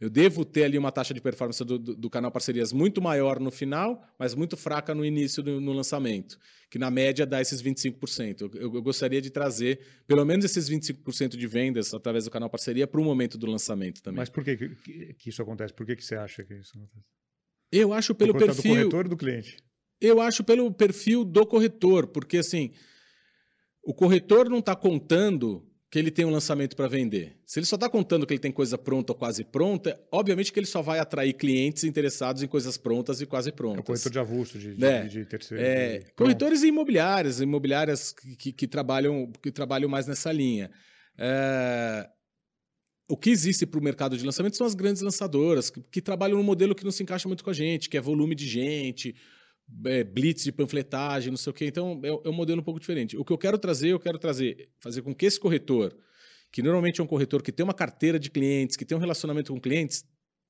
[0.00, 3.38] eu devo ter ali uma taxa de performance do, do, do canal Parcerias muito maior
[3.38, 6.36] no final, mas muito fraca no início do no lançamento,
[6.68, 8.40] que na média dá esses 25%.
[8.56, 12.88] Eu, eu, gostaria de trazer pelo menos esses 25% de vendas através do canal Parceria
[12.88, 14.18] para o momento do lançamento também.
[14.18, 15.72] Mas por que, que, que isso acontece?
[15.72, 17.17] Por que, que você acha que isso acontece?
[17.70, 18.62] Eu acho pelo Por perfil.
[18.62, 19.56] do corretor e do cliente?
[20.00, 22.72] Eu acho pelo perfil do corretor, porque assim,
[23.82, 27.38] o corretor não está contando que ele tem um lançamento para vender.
[27.46, 30.60] Se ele só está contando que ele tem coisa pronta ou quase pronta, obviamente que
[30.60, 33.78] ele só vai atrair clientes interessados em coisas prontas e quase prontas.
[33.78, 35.64] É o corretor de avulso, de, é, de, de terceiro.
[35.64, 36.12] É, de...
[36.12, 40.70] corretores e imobiliárias, imobiliárias que, que, que, trabalham, que trabalham mais nessa linha.
[41.16, 42.06] É,
[43.08, 46.36] o que existe para o mercado de lançamento são as grandes lançadoras, que, que trabalham
[46.36, 49.16] num modelo que não se encaixa muito com a gente, que é volume de gente,
[49.86, 51.66] é, blitz de panfletagem, não sei o quê.
[51.66, 53.16] Então, é, é um modelo um pouco diferente.
[53.16, 55.96] O que eu quero trazer, eu quero trazer, fazer com que esse corretor,
[56.52, 59.52] que normalmente é um corretor que tem uma carteira de clientes, que tem um relacionamento
[59.52, 60.04] com clientes,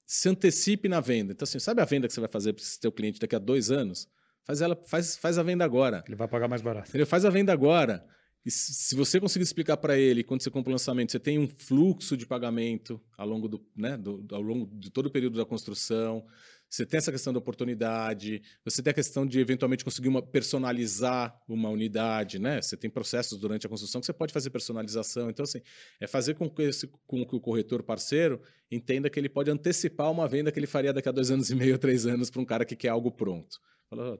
[0.04, 1.32] se antecipe na venda.
[1.32, 3.38] Então, assim, sabe a venda que você vai fazer para esse seu cliente daqui a
[3.38, 4.08] dois anos?
[4.42, 6.02] Faz, ela, faz, faz a venda agora.
[6.06, 6.90] Ele vai pagar mais barato.
[6.94, 8.04] Ele faz a venda agora.
[8.48, 11.46] E se você conseguir explicar para ele, quando você compra o lançamento, você tem um
[11.46, 15.44] fluxo de pagamento ao longo, do, né, do, ao longo de todo o período da
[15.44, 16.24] construção,
[16.66, 21.38] você tem essa questão da oportunidade, você tem a questão de eventualmente conseguir uma, personalizar
[21.46, 22.62] uma unidade, né?
[22.62, 25.28] Você tem processos durante a construção que você pode fazer personalização.
[25.28, 25.60] Então, assim,
[26.00, 28.40] é fazer com que, esse, com que o corretor parceiro
[28.70, 31.54] entenda que ele pode antecipar uma venda que ele faria daqui a dois anos e
[31.54, 33.60] meio, três anos, para um cara que quer algo pronto.
[33.90, 34.18] Fala,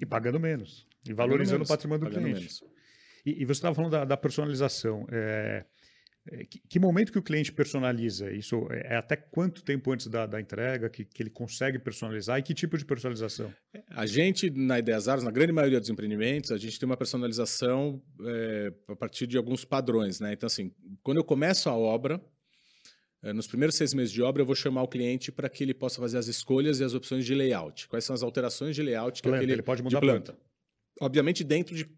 [0.00, 0.86] e pagando menos.
[1.06, 2.40] E valorizando menos, o patrimônio do cliente.
[2.40, 2.73] Menos.
[3.24, 5.06] E, e você estava falando da, da personalização.
[5.10, 5.64] É,
[6.30, 8.30] é, que, que, momento que o cliente personaliza?
[8.32, 12.38] Isso é, é até quanto tempo antes da, da entrega que, que, ele consegue personalizar
[12.38, 13.52] e que tipo de personalização?
[13.74, 16.96] É, a gente, na Ideias Artes, na grande maioria dos empreendimentos, a gente tem uma
[16.96, 20.18] personalização é, a partir de alguns padrões.
[20.18, 20.32] Né?
[20.32, 20.72] Então, assim,
[21.02, 22.20] quando eu começo a obra,
[23.34, 25.98] nos primeiros seis meses de obra, eu vou chamar o cliente para que ele possa
[25.98, 27.88] fazer as escolhas e as opções de layout.
[27.88, 30.32] Quais são as alterações de layout que planta, aquele, ele pode mudar de planta.
[30.34, 30.46] planta.
[31.00, 31.88] Obviamente, dentro de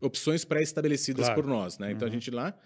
[0.00, 1.42] opções pré-estabelecidas claro.
[1.42, 1.78] por nós.
[1.78, 1.92] Né?
[1.92, 2.12] Então, uhum.
[2.12, 2.58] a gente lá,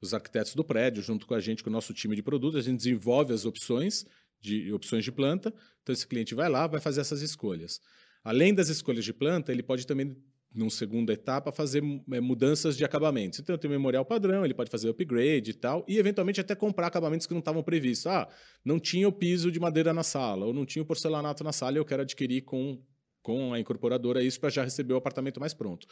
[0.00, 2.62] os arquitetos do prédio, junto com a gente, com o nosso time de produtos, a
[2.62, 4.04] gente desenvolve as opções
[4.40, 5.52] de opções de planta.
[5.82, 7.80] Então, esse cliente vai lá, vai fazer essas escolhas.
[8.22, 10.16] Além das escolhas de planta, ele pode também
[10.56, 13.38] numa segunda etapa, fazer é, mudanças de acabamentos.
[13.38, 16.86] Então, tem o memorial padrão, ele pode fazer upgrade e tal, e eventualmente até comprar
[16.86, 18.06] acabamentos que não estavam previstos.
[18.06, 18.26] Ah,
[18.64, 21.76] não tinha o piso de madeira na sala, ou não tinha o porcelanato na sala,
[21.76, 22.82] e eu quero adquirir com,
[23.22, 25.86] com a incorporadora isso para já receber o apartamento mais pronto.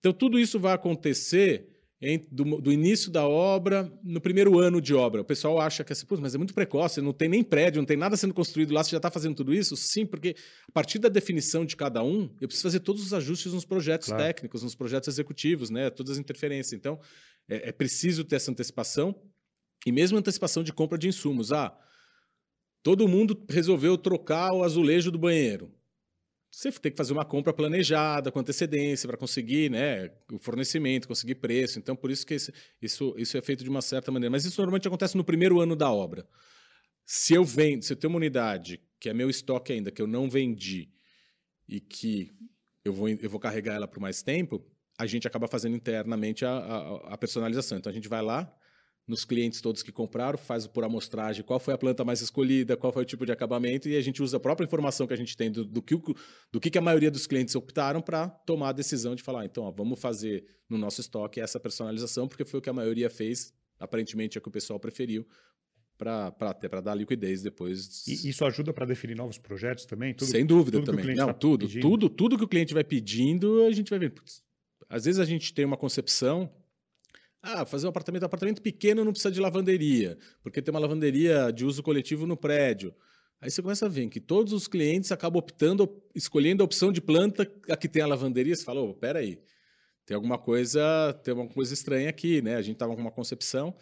[0.00, 1.70] Então, tudo isso vai acontecer
[2.02, 5.20] em, do, do, início da obra, no primeiro ano de obra.
[5.20, 7.86] O pessoal acha que é assim, mas é muito precoce, não tem nem prédio, não
[7.86, 9.76] tem nada sendo construído lá, você já está fazendo tudo isso?
[9.76, 10.34] Sim, porque
[10.66, 14.08] a partir da definição de cada um, eu preciso fazer todos os ajustes nos projetos
[14.08, 14.22] claro.
[14.22, 15.90] técnicos, nos projetos executivos, né?
[15.90, 16.72] todas as interferências.
[16.72, 16.98] Então,
[17.48, 19.14] é, é preciso ter essa antecipação
[19.86, 21.52] e mesmo antecipação de compra de insumos.
[21.52, 21.76] Ah,
[22.82, 25.70] todo mundo resolveu trocar o azulejo do banheiro
[26.50, 31.36] você tem que fazer uma compra planejada, com antecedência, para conseguir né, o fornecimento, conseguir
[31.36, 31.78] preço.
[31.78, 34.30] Então, por isso que esse, isso, isso é feito de uma certa maneira.
[34.30, 36.28] Mas isso normalmente acontece no primeiro ano da obra.
[37.06, 40.06] Se eu vendo, se eu tenho uma unidade que é meu estoque ainda, que eu
[40.06, 40.92] não vendi
[41.68, 42.32] e que
[42.84, 44.64] eu vou, eu vou carregar ela por mais tempo,
[44.98, 47.78] a gente acaba fazendo internamente a, a, a personalização.
[47.78, 48.52] Então, a gente vai lá,
[49.10, 52.92] nos clientes todos que compraram, faz por amostragem qual foi a planta mais escolhida, qual
[52.92, 55.36] foi o tipo de acabamento, e a gente usa a própria informação que a gente
[55.36, 56.00] tem do, do que,
[56.52, 59.70] do que a maioria dos clientes optaram para tomar a decisão de falar, então, ó,
[59.72, 64.38] vamos fazer no nosso estoque essa personalização, porque foi o que a maioria fez, aparentemente
[64.38, 65.26] é o que o pessoal preferiu,
[65.98, 68.06] para até para dar liquidez depois.
[68.06, 70.14] E isso ajuda para definir novos projetos também?
[70.14, 71.14] Tudo, Sem dúvida tudo também.
[71.14, 74.14] Não, tá tudo, tudo, tudo que o cliente vai pedindo, a gente vai ver.
[74.88, 76.50] Às vezes a gente tem uma concepção
[77.42, 81.50] ah, fazer um apartamento, um apartamento pequeno não precisa de lavanderia, porque tem uma lavanderia
[81.50, 82.94] de uso coletivo no prédio.
[83.40, 87.00] Aí você começa a ver que todos os clientes acabam optando, escolhendo a opção de
[87.00, 88.54] planta a que tem a lavanderia.
[88.54, 89.40] Você fala, oh, peraí,
[90.04, 92.56] tem alguma coisa, tem alguma coisa estranha aqui, né?
[92.56, 93.74] A gente estava com uma concepção.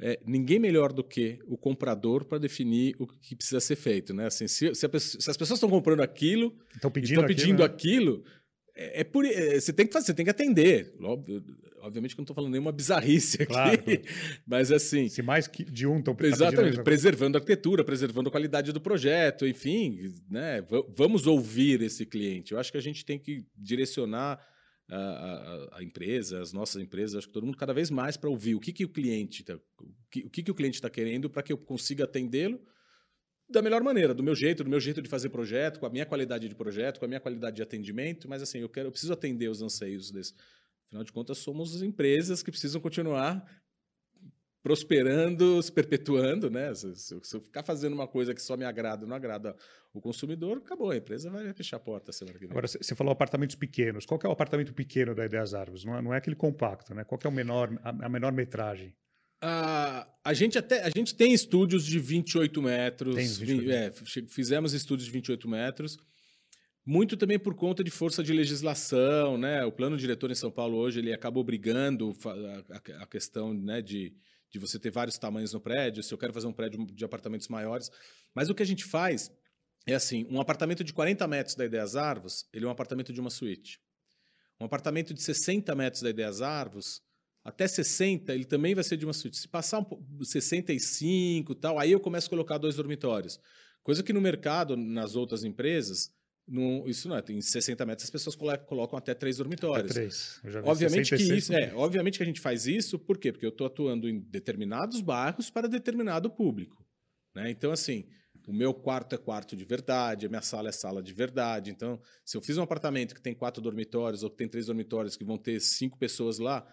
[0.00, 4.26] É, ninguém melhor do que o comprador para definir o que precisa ser feito, né?
[4.26, 8.18] Assim, se, se, pessoa, se as pessoas estão comprando aquilo, estão pedindo, pedindo aquilo, né?
[8.18, 8.44] aquilo
[8.76, 10.92] é, é, por, é, você tem que fazer, você tem que atender.
[11.84, 13.82] Obviamente que eu não estou falando nenhuma bizarrice aqui, claro.
[14.46, 15.08] mas assim.
[15.08, 20.14] Se mais de um estão Exatamente, preservando a arquitetura, preservando a qualidade do projeto, enfim,
[20.30, 20.64] né?
[20.96, 22.52] Vamos ouvir esse cliente.
[22.52, 24.40] Eu acho que a gente tem que direcionar
[24.88, 28.30] a, a, a empresa, as nossas empresas, acho que todo mundo cada vez mais para
[28.30, 29.60] ouvir o que, que o cliente tá, o
[30.10, 32.60] que, o que, que o cliente está querendo para que eu consiga atendê-lo
[33.48, 36.06] da melhor maneira, do meu jeito, do meu jeito de fazer projeto, com a minha
[36.06, 39.12] qualidade de projeto, com a minha qualidade de atendimento, mas assim, eu quero, eu preciso
[39.12, 40.34] atender os anseios desse.
[40.94, 43.44] Afinal de contas, somos empresas que precisam continuar
[44.62, 46.72] prosperando, se perpetuando, né?
[46.72, 49.56] Se, se, eu ficar fazendo uma coisa que só me agrada, não agrada
[49.92, 52.52] o consumidor, acabou, a empresa vai fechar a porta semana que vem.
[52.52, 54.06] Agora, você falou apartamentos pequenos.
[54.06, 55.84] Qual é o apartamento pequeno da Ideias Árvores?
[55.84, 57.02] Não é, não é aquele compacto, né?
[57.02, 58.94] Qual é o menor, a, a menor metragem?
[59.42, 63.14] a, a, gente até a gente tem estúdios de 28 metros.
[63.14, 63.70] Tem 28.
[63.70, 63.92] É,
[64.28, 65.98] fizemos estúdios de 28 metros.
[66.86, 69.64] Muito também por conta de força de legislação, né?
[69.64, 72.12] O plano diretor em São Paulo hoje ele acaba obrigando
[73.00, 74.14] a, questão né, de,
[74.50, 76.02] de você ter vários tamanhos no prédio.
[76.02, 77.90] Se eu quero fazer um prédio de apartamentos maiores,
[78.34, 79.32] mas o que a gente faz
[79.86, 83.20] é assim: um apartamento de 40 metros da Ideias Arvos, ele é um apartamento de
[83.20, 83.80] uma suíte.
[84.60, 87.00] Um apartamento de 60 metros da Ideias Arvos,
[87.42, 89.38] até 60, ele também vai ser de uma suíte.
[89.38, 93.40] Se passar um, 65 tal, aí eu começo a colocar dois dormitórios.
[93.82, 96.12] Coisa que no mercado, nas outras empresas,
[96.46, 97.24] No, isso não é.
[97.30, 99.90] Em 60 metros as pessoas colocam até três dormitórios.
[99.90, 100.40] Até três.
[100.64, 103.32] obviamente 66, que isso é, obviamente que a gente faz isso, por quê?
[103.32, 106.84] Porque eu estou atuando em determinados bairros para determinado público.
[107.34, 107.50] Né?
[107.50, 108.06] Então, assim,
[108.46, 111.70] o meu quarto é quarto de verdade, a minha sala é sala de verdade.
[111.70, 115.16] Então, se eu fiz um apartamento que tem quatro dormitórios ou que tem três dormitórios
[115.16, 116.66] que vão ter cinco pessoas lá,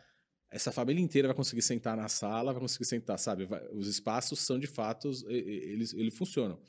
[0.51, 3.45] essa família inteira vai conseguir sentar na sala, vai conseguir sentar, sabe?
[3.45, 6.59] Vai, os espaços são de fato, eles, eles funcionam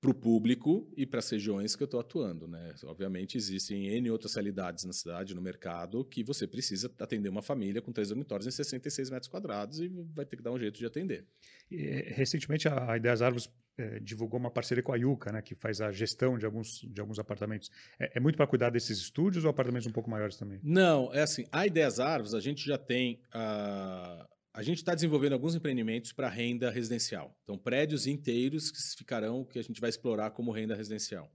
[0.00, 2.46] para o público e para as regiões que eu estou atuando.
[2.46, 2.74] Né?
[2.84, 7.80] Obviamente, existem N outras realidades na cidade, no mercado, que você precisa atender uma família
[7.80, 10.86] com três dormitórios em 66 metros quadrados e vai ter que dar um jeito de
[10.86, 11.24] atender.
[11.70, 15.80] E, recentemente, a Ideias Árvores é, divulgou uma parceria com a Yuca, né, que faz
[15.80, 17.70] a gestão de alguns, de alguns apartamentos.
[17.98, 20.60] É, é muito para cuidar desses estúdios ou apartamentos um pouco maiores também?
[20.62, 23.20] Não, é assim, a Ideias Árvores, a gente já tem...
[23.34, 27.38] Uh, a gente está desenvolvendo alguns empreendimentos para renda residencial.
[27.42, 31.30] Então, prédios inteiros que ficarão, que a gente vai explorar como renda residencial.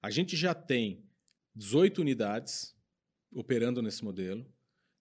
[0.00, 1.04] A gente já tem
[1.54, 2.74] 18 unidades
[3.30, 4.50] operando nesse modelo,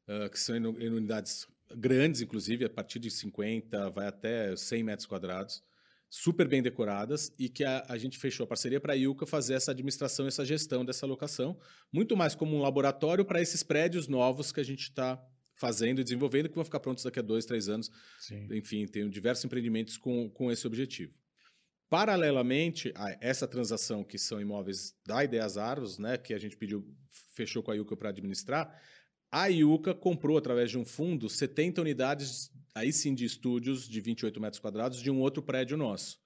[0.10, 5.06] uh, que são em unidades grandes, inclusive, a partir de 50, vai até 100 metros
[5.06, 5.64] quadrados,
[6.10, 9.54] super bem decoradas, e que a, a gente fechou a parceria para a IUCA fazer
[9.54, 11.58] essa administração, essa gestão dessa locação,
[11.94, 15.18] muito mais como um laboratório para esses prédios novos que a gente está
[15.64, 17.90] fazendo e desenvolvendo, que vão ficar prontos daqui a dois, três anos.
[18.20, 18.50] Sim.
[18.52, 21.14] Enfim, tem diversos empreendimentos com, com esse objetivo.
[21.90, 26.86] Paralelamente a essa transação, que são imóveis da Ideias Árvores, né, que a gente pediu,
[27.34, 28.78] fechou com a IUCA para administrar,
[29.32, 34.42] a IUCA comprou, através de um fundo, 70 unidades, aí sim, de estúdios de 28
[34.42, 36.20] metros quadrados de um outro prédio nosso.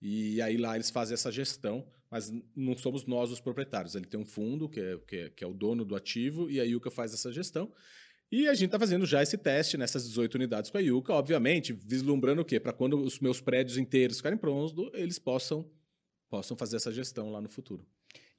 [0.00, 3.94] E aí lá eles fazem essa gestão, mas não somos nós os proprietários.
[3.94, 6.60] Ele tem um fundo, que é, que é, que é o dono do ativo, e
[6.60, 7.72] a IUCA faz essa gestão.
[8.32, 11.74] E a gente está fazendo já esse teste nessas 18 unidades com a Yuka, obviamente,
[11.74, 12.58] vislumbrando o quê?
[12.58, 15.70] Para quando os meus prédios inteiros ficarem prontos, eles possam,
[16.30, 17.86] possam fazer essa gestão lá no futuro.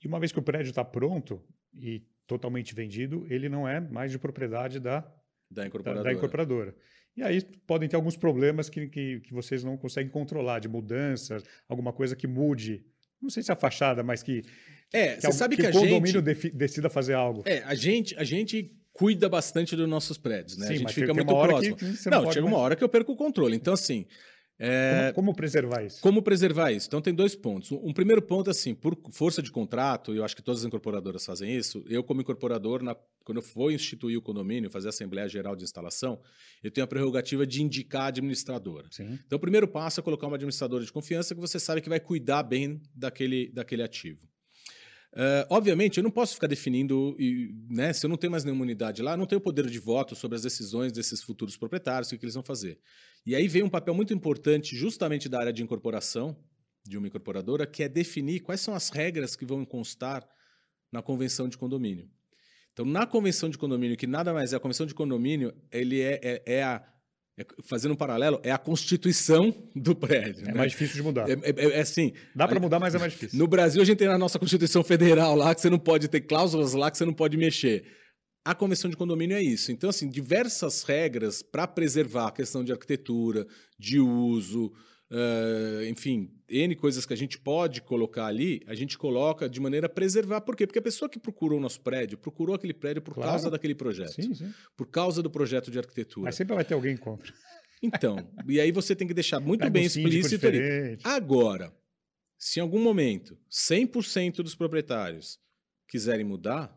[0.03, 1.39] E uma vez que o prédio está pronto
[1.75, 5.07] e totalmente vendido, ele não é mais de propriedade da,
[5.47, 6.03] da, incorporadora.
[6.03, 6.75] Da, da incorporadora.
[7.15, 11.43] E aí podem ter alguns problemas que, que, que, vocês não conseguem controlar, de mudanças,
[11.69, 12.83] alguma coisa que mude.
[13.21, 14.41] Não sei se é a fachada, mas que.
[14.91, 16.49] É, que, você sabe que, que a o condomínio gente...
[16.49, 17.43] decida fazer algo.
[17.45, 20.67] É, a gente, a gente cuida bastante dos nossos prédios, né?
[20.67, 21.75] Sim, a gente fica muito próximo.
[22.05, 22.53] Não, não chega mais...
[22.53, 23.55] uma hora que eu perco o controle.
[23.55, 24.05] Então, assim.
[24.59, 25.11] É...
[25.15, 25.99] Como, como, preservar isso?
[25.99, 26.87] Como preservar isso?
[26.87, 27.71] Então, tem dois pontos.
[27.71, 31.25] Um, primeiro ponto, assim, por força de contrato, e eu acho que todas as incorporadoras
[31.25, 35.27] fazem isso, eu, como incorporador, na, quando eu for instituir o condomínio, fazer a Assembleia
[35.27, 36.21] Geral de Instalação,
[36.63, 38.87] eu tenho a prerrogativa de indicar a administradora.
[38.91, 39.19] Sim.
[39.25, 41.99] Então, o primeiro passo é colocar uma administradora de confiança que você sabe que vai
[41.99, 44.21] cuidar bem daquele, daquele ativo.
[45.13, 47.15] Uh, obviamente, eu não posso ficar definindo,
[47.69, 50.35] né, se eu não tenho mais nenhuma unidade lá, não tenho poder de voto sobre
[50.35, 52.79] as decisões desses futuros proprietários, o que, que eles vão fazer.
[53.23, 56.35] E aí vem um papel muito importante, justamente da área de incorporação,
[56.83, 60.27] de uma incorporadora, que é definir quais são as regras que vão constar
[60.91, 62.09] na convenção de condomínio.
[62.73, 66.19] Então, na convenção de condomínio, que nada mais é a convenção de condomínio, ele é,
[66.23, 66.83] é, é a
[67.63, 70.43] fazendo um paralelo, é a constituição do prédio.
[70.43, 70.53] É né?
[70.53, 71.27] mais difícil de mudar.
[71.29, 72.13] É, é, é assim.
[72.35, 73.39] Dá para mudar, mas é mais difícil.
[73.39, 76.21] No Brasil, a gente tem a nossa Constituição Federal lá, que você não pode ter
[76.21, 77.85] cláusulas lá que você não pode mexer.
[78.45, 79.71] A convenção de condomínio é isso.
[79.71, 83.47] Então, assim, diversas regras para preservar a questão de arquitetura,
[83.79, 84.71] de uso,
[85.13, 89.85] uh, enfim, N coisas que a gente pode colocar ali, a gente coloca de maneira
[89.85, 90.41] a preservar.
[90.41, 90.65] Por quê?
[90.65, 93.31] Porque a pessoa que procurou o nosso prédio, procurou aquele prédio por claro.
[93.31, 94.21] causa daquele projeto.
[94.21, 94.53] Sim, sim.
[94.75, 96.25] Por causa do projeto de arquitetura.
[96.25, 97.33] Mas sempre vai ter alguém contra.
[97.81, 100.97] Então, e aí você tem que deixar muito Pega bem um explícito ali.
[101.03, 101.73] Agora,
[102.37, 105.37] se em algum momento 100% dos proprietários
[105.87, 106.73] quiserem mudar,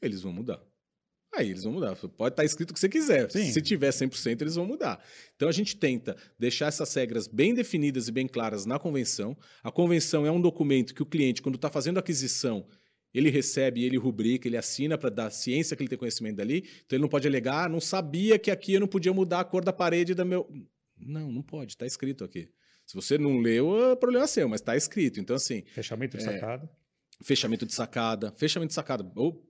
[0.00, 0.62] eles vão mudar.
[1.36, 1.96] Aí eles vão mudar.
[1.96, 3.30] Pode estar escrito o que você quiser.
[3.30, 3.50] Sim.
[3.50, 5.02] Se tiver 100%, eles vão mudar.
[5.36, 9.36] Então a gente tenta deixar essas regras bem definidas e bem claras na convenção.
[9.62, 12.66] A convenção é um documento que o cliente, quando está fazendo aquisição,
[13.12, 16.58] ele recebe, ele rubrica, ele assina para dar ciência que ele tem conhecimento dali.
[16.84, 19.44] Então ele não pode alegar, ah, não sabia que aqui eu não podia mudar a
[19.44, 20.48] cor da parede da meu.
[20.98, 22.48] Não, não pode, está escrito aqui.
[22.86, 25.18] Se você não leu, é problema seu, mas está escrito.
[25.18, 25.62] Então, assim.
[25.72, 26.26] Fechamento de é...
[26.26, 26.70] sacada.
[27.22, 28.32] Fechamento de sacada.
[28.36, 29.10] Fechamento de sacada.
[29.14, 29.42] Ou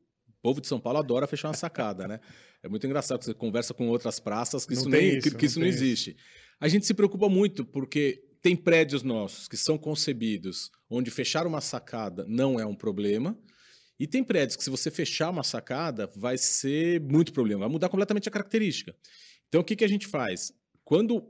[0.45, 2.21] povo de São Paulo adora fechar uma sacada, né?
[2.63, 5.37] É muito engraçado que você conversa com outras praças que não isso, nem, isso, que,
[5.37, 6.11] que isso não, não existe.
[6.11, 6.19] Isso.
[6.61, 11.63] A gente se preocupa muito porque tem prédios nossos que são concebidos onde fechar uma
[11.63, 13.35] sacada não é um problema.
[13.99, 17.89] E tem prédios que, se você fechar uma sacada, vai ser muito problema, vai mudar
[17.89, 18.95] completamente a característica.
[19.49, 20.53] Então, o que, que a gente faz?
[20.85, 21.25] Quando,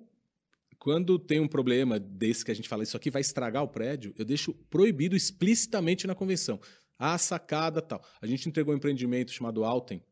[0.79, 4.13] quando tem um problema desse que a gente fala, isso aqui vai estragar o prédio,
[4.17, 6.59] eu deixo proibido explicitamente na convenção
[6.99, 8.05] a sacada tal.
[8.21, 10.03] A gente entregou um empreendimento chamado Alten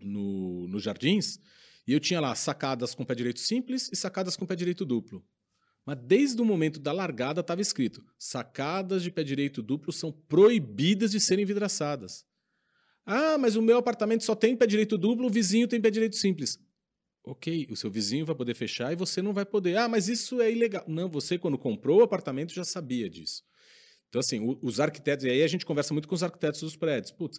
[0.00, 1.38] no, no Jardins,
[1.86, 5.24] e eu tinha lá sacadas com pé direito simples e sacadas com pé direito duplo.
[5.86, 11.10] Mas desde o momento da largada estava escrito: sacadas de pé direito duplo são proibidas
[11.12, 12.26] de serem vidraçadas.
[13.06, 16.16] Ah, mas o meu apartamento só tem pé direito duplo, o vizinho tem pé direito
[16.16, 16.58] simples.
[17.24, 19.78] Ok, o seu vizinho vai poder fechar e você não vai poder.
[19.78, 20.84] Ah, mas isso é ilegal.
[20.86, 23.42] Não, você, quando comprou o apartamento, já sabia disso.
[24.08, 27.12] Então, assim, os arquitetos, e aí a gente conversa muito com os arquitetos dos prédios.
[27.12, 27.38] Putz,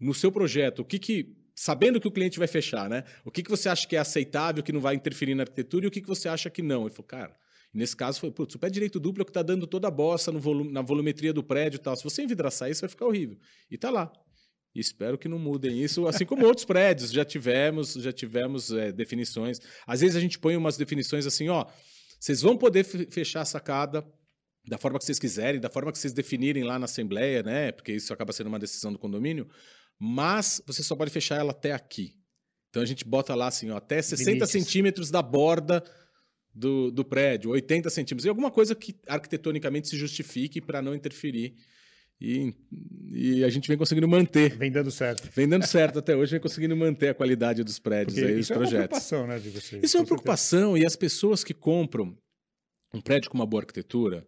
[0.00, 1.36] no seu projeto, o que que.
[1.54, 3.04] Sabendo que o cliente vai fechar, né?
[3.24, 5.88] O que, que você acha que é aceitável, que não vai interferir na arquitetura, e
[5.88, 6.82] o que, que você acha que não?
[6.82, 7.34] Ele falou, cara,
[7.72, 10.30] nesse caso foi, putz, o pé direito duplo é que está dando toda a bossa
[10.30, 11.96] no volume, na volumetria do prédio e tal.
[11.96, 13.38] Se você envidraçar isso, vai ficar horrível.
[13.70, 14.12] E tá lá.
[14.74, 17.10] E espero que não mudem isso, assim como outros prédios.
[17.10, 19.58] Já tivemos, já tivemos é, definições.
[19.86, 21.64] Às vezes a gente põe umas definições assim, ó.
[22.20, 24.06] Vocês vão poder fechar a sacada
[24.66, 27.72] da forma que vocês quiserem, da forma que vocês definirem lá na Assembleia, né?
[27.72, 29.48] Porque isso acaba sendo uma decisão do condomínio,
[29.98, 32.16] mas você só pode fechar ela até aqui.
[32.70, 34.50] Então a gente bota lá assim, ó, até 60 Limites.
[34.50, 35.82] centímetros da borda
[36.52, 41.56] do, do prédio, 80 centímetros, e alguma coisa que arquitetonicamente se justifique para não interferir
[42.20, 42.54] e,
[43.12, 44.56] e, a gente vem conseguindo manter.
[44.56, 45.28] Vem dando certo.
[45.34, 48.72] Vem dando certo até hoje, vem conseguindo manter a qualidade dos prédios aí, isso projetos.
[48.72, 49.84] é uma preocupação, né, de vocês.
[49.84, 52.16] Isso é uma preocupação, e as pessoas que compram
[52.94, 54.26] um prédio com uma boa arquitetura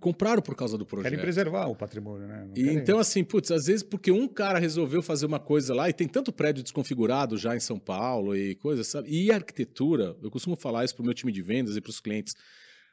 [0.00, 1.10] compraram por causa do projeto.
[1.10, 2.48] Querem preservar o patrimônio, né?
[2.56, 5.92] E, então, assim, putz, às vezes porque um cara resolveu fazer uma coisa lá, e
[5.92, 9.08] tem tanto prédio desconfigurado já em São Paulo e coisas, sabe?
[9.10, 11.90] E a arquitetura, eu costumo falar isso para o meu time de vendas e para
[11.90, 12.34] os clientes.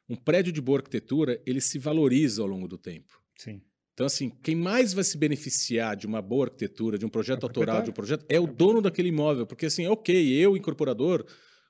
[0.09, 3.21] Um prédio de boa arquitetura, ele se valoriza ao longo do tempo.
[3.37, 3.61] Sim.
[3.93, 7.45] Então, assim, quem mais vai se beneficiar de uma boa arquitetura, de um projeto é
[7.45, 9.45] autoral, de um projeto, é o dono daquele imóvel.
[9.45, 11.23] Porque, assim, ok, eu, incorporador,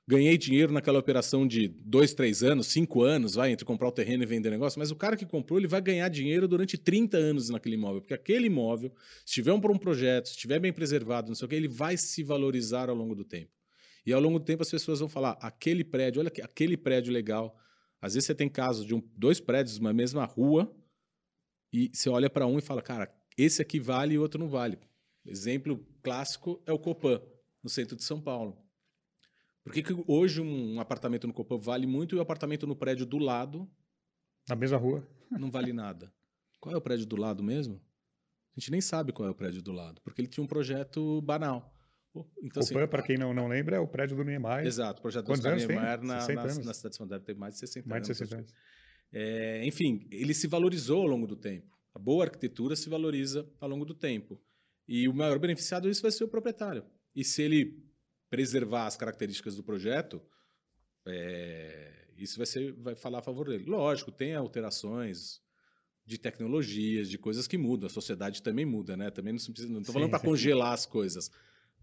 [0.06, 4.22] ganhei dinheiro naquela operação de dois, três anos, cinco anos, vai, entre comprar o terreno
[4.22, 7.48] e vender negócio, mas o cara que comprou, ele vai ganhar dinheiro durante 30 anos
[7.48, 8.00] naquele imóvel.
[8.00, 8.92] Porque aquele imóvel,
[9.24, 11.96] se tiver um, um projeto, se estiver bem preservado, não sei o que, ele vai
[11.96, 13.50] se valorizar ao longo do tempo.
[14.06, 17.58] E ao longo do tempo as pessoas vão falar, aquele prédio, olha aquele prédio legal.
[18.00, 20.70] Às vezes você tem casos de um, dois prédios na mesma rua,
[21.72, 24.48] e você olha para um e fala, cara, esse aqui vale e o outro não
[24.48, 24.78] vale.
[25.26, 27.20] Exemplo clássico é o Copan,
[27.62, 28.63] no centro de São Paulo.
[29.64, 33.06] Por que, que hoje um apartamento no Copan vale muito e o apartamento no prédio
[33.06, 33.68] do lado.
[34.46, 35.08] Na mesma rua?
[35.30, 36.12] Não vale nada.
[36.60, 37.80] Qual é o prédio do lado mesmo?
[38.56, 41.20] A gente nem sabe qual é o prédio do lado, porque ele tinha um projeto
[41.22, 41.74] banal.
[42.42, 44.66] Então, Copan, assim, para quem não, não lembra, é o prédio do Niemeyer.
[44.66, 47.54] Exato, o projeto do Niemeyer na, na, na, cidade de São Paulo deve ter mais
[47.54, 48.08] de 60 mais anos.
[48.08, 48.54] Mais de 60 anos.
[49.12, 51.74] É, enfim, ele se valorizou ao longo do tempo.
[51.94, 54.40] A boa arquitetura se valoriza ao longo do tempo.
[54.86, 56.84] E o maior beneficiado disso vai ser o proprietário.
[57.16, 57.82] E se ele
[58.34, 60.20] preservar as características do projeto,
[61.06, 63.64] é, isso vai, ser, vai falar a favor dele.
[63.64, 65.40] Lógico, tem alterações
[66.04, 67.86] de tecnologias, de coisas que mudam.
[67.86, 69.08] A sociedade também muda, né?
[69.08, 71.30] Também não estou falando para congelar as coisas,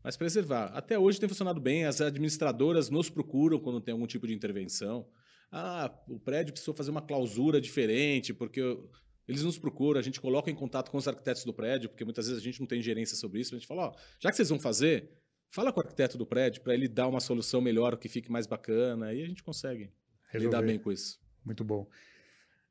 [0.03, 0.65] mas preservar.
[0.73, 1.85] Até hoje tem funcionado bem.
[1.85, 5.07] As administradoras nos procuram quando tem algum tipo de intervenção.
[5.49, 8.77] Ah, o prédio precisou fazer uma clausura diferente, porque
[9.25, 12.27] eles nos procuram, a gente coloca em contato com os arquitetos do prédio, porque muitas
[12.27, 13.55] vezes a gente não tem gerência sobre isso.
[13.55, 15.20] A gente fala: ó, já que vocês vão fazer,
[15.51, 18.47] fala com o arquiteto do prédio para ele dar uma solução melhor, que fique mais
[18.47, 19.91] bacana, e a gente consegue
[20.29, 20.57] Resolver.
[20.57, 21.19] lidar bem com isso.
[21.45, 21.87] Muito bom.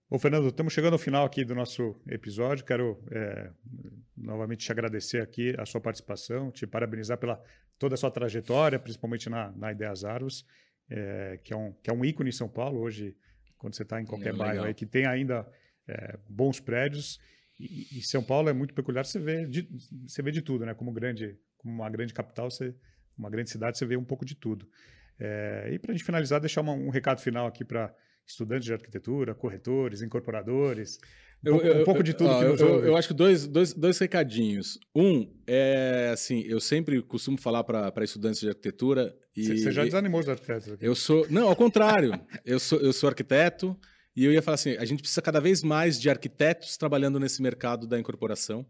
[0.09, 2.65] Ô, Fernando, estamos chegando ao final aqui do nosso episódio.
[2.65, 3.51] Quero é,
[4.17, 7.41] novamente te agradecer aqui a sua participação, te parabenizar pela
[7.79, 10.45] toda a sua trajetória, principalmente na, na Ideias Árvores
[10.91, 13.17] é, que, é um, que é um ícone em São Paulo hoje,
[13.57, 15.47] quando você está em qualquer é, bairro aí, que tem ainda
[15.87, 17.21] é, bons prédios.
[17.59, 19.69] E, e, São Paulo é muito peculiar, você vê de,
[20.07, 20.75] você vê de tudo, né?
[20.75, 22.75] Como, grande, como uma grande capital, você,
[23.17, 24.67] uma grande cidade, você vê um pouco de tudo.
[25.19, 27.95] É, e para a gente finalizar, deixar uma, um recado final aqui para
[28.27, 30.99] estudantes de arquitetura, corretores, incorporadores,
[31.45, 33.99] um, pouco, um pouco de tudo que nos eu, eu, acho que dois, dois, dois
[33.99, 34.79] recadinhos.
[34.95, 39.15] Um é assim, eu sempre costumo falar para estudantes de arquitetura.
[39.35, 40.73] Você já desanimou os arquitetos?
[40.73, 40.85] Aqui.
[40.85, 41.27] Eu sou.
[41.31, 42.13] Não, ao contrário.
[42.45, 43.79] eu, sou, eu sou arquiteto
[44.15, 47.41] e eu ia falar assim: a gente precisa cada vez mais de arquitetos trabalhando nesse
[47.41, 48.67] mercado da incorporação.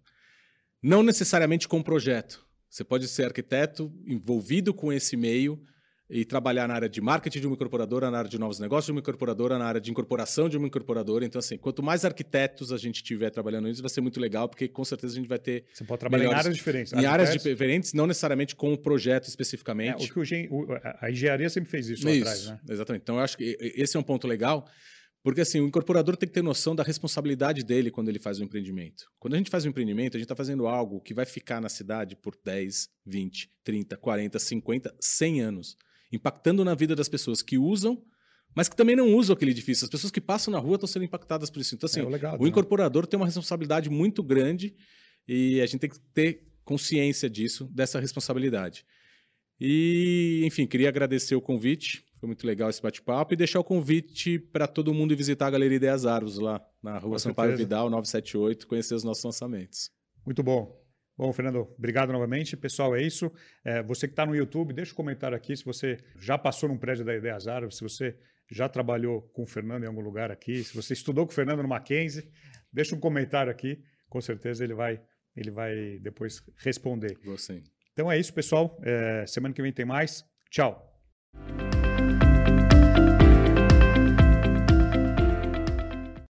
[0.82, 2.47] Não necessariamente com projeto.
[2.71, 5.61] Você pode ser arquiteto envolvido com esse meio
[6.09, 8.93] e trabalhar na área de marketing de uma incorporadora, na área de novos negócios de
[8.93, 11.25] uma incorporadora, na área de incorporação de uma incorporadora.
[11.25, 14.68] Então, assim, quanto mais arquitetos a gente tiver trabalhando nisso, vai ser muito legal, porque
[14.68, 15.64] com certeza a gente vai ter.
[15.73, 16.39] Você pode trabalhar melhores...
[16.39, 16.93] em áreas diferentes.
[16.93, 20.03] Em áreas diferentes, não necessariamente com o projeto especificamente.
[20.03, 20.66] É, o que o,
[21.01, 22.61] a engenharia sempre fez isso, isso atrás, né?
[22.68, 23.03] Exatamente.
[23.03, 24.68] Então, eu acho que esse é um ponto legal.
[25.23, 28.45] Porque assim, o incorporador tem que ter noção da responsabilidade dele quando ele faz o
[28.45, 29.05] empreendimento.
[29.18, 31.68] Quando a gente faz um empreendimento, a gente está fazendo algo que vai ficar na
[31.68, 35.77] cidade por 10, 20, 30, 40, 50, 100 anos
[36.12, 38.03] impactando na vida das pessoas que usam,
[38.55, 39.85] mas que também não usam aquele edifício.
[39.85, 41.75] As pessoas que passam na rua estão sendo impactadas por isso.
[41.75, 42.49] Então, assim, é, o, legado, o né?
[42.49, 43.09] incorporador né?
[43.09, 44.75] tem uma responsabilidade muito grande
[45.29, 48.85] e a gente tem que ter consciência disso, dessa responsabilidade.
[49.61, 52.05] E, enfim, queria agradecer o convite.
[52.21, 55.77] Foi muito legal esse bate-papo e deixar o convite para todo mundo visitar a Galeria
[55.77, 59.91] Ideias Árvores lá na rua Sampaio Vidal, 978, conhecer os nossos lançamentos.
[60.25, 60.79] Muito bom.
[61.16, 62.59] Bom, Fernando, obrigado novamente.
[62.59, 63.33] Pessoal, é isso.
[63.64, 66.77] É, você que está no YouTube, deixa um comentário aqui se você já passou num
[66.77, 68.14] prédio da Ideias Árvores, se você
[68.51, 71.62] já trabalhou com o Fernando em algum lugar aqui, se você estudou com o Fernando
[71.62, 72.31] no Mackenzie,
[72.71, 73.83] deixa um comentário aqui.
[74.11, 75.01] Com certeza ele vai,
[75.35, 77.16] ele vai depois responder.
[77.25, 77.62] Vou sim.
[77.95, 78.79] Então é isso, pessoal.
[78.83, 80.23] É, semana que vem tem mais.
[80.51, 80.89] Tchau.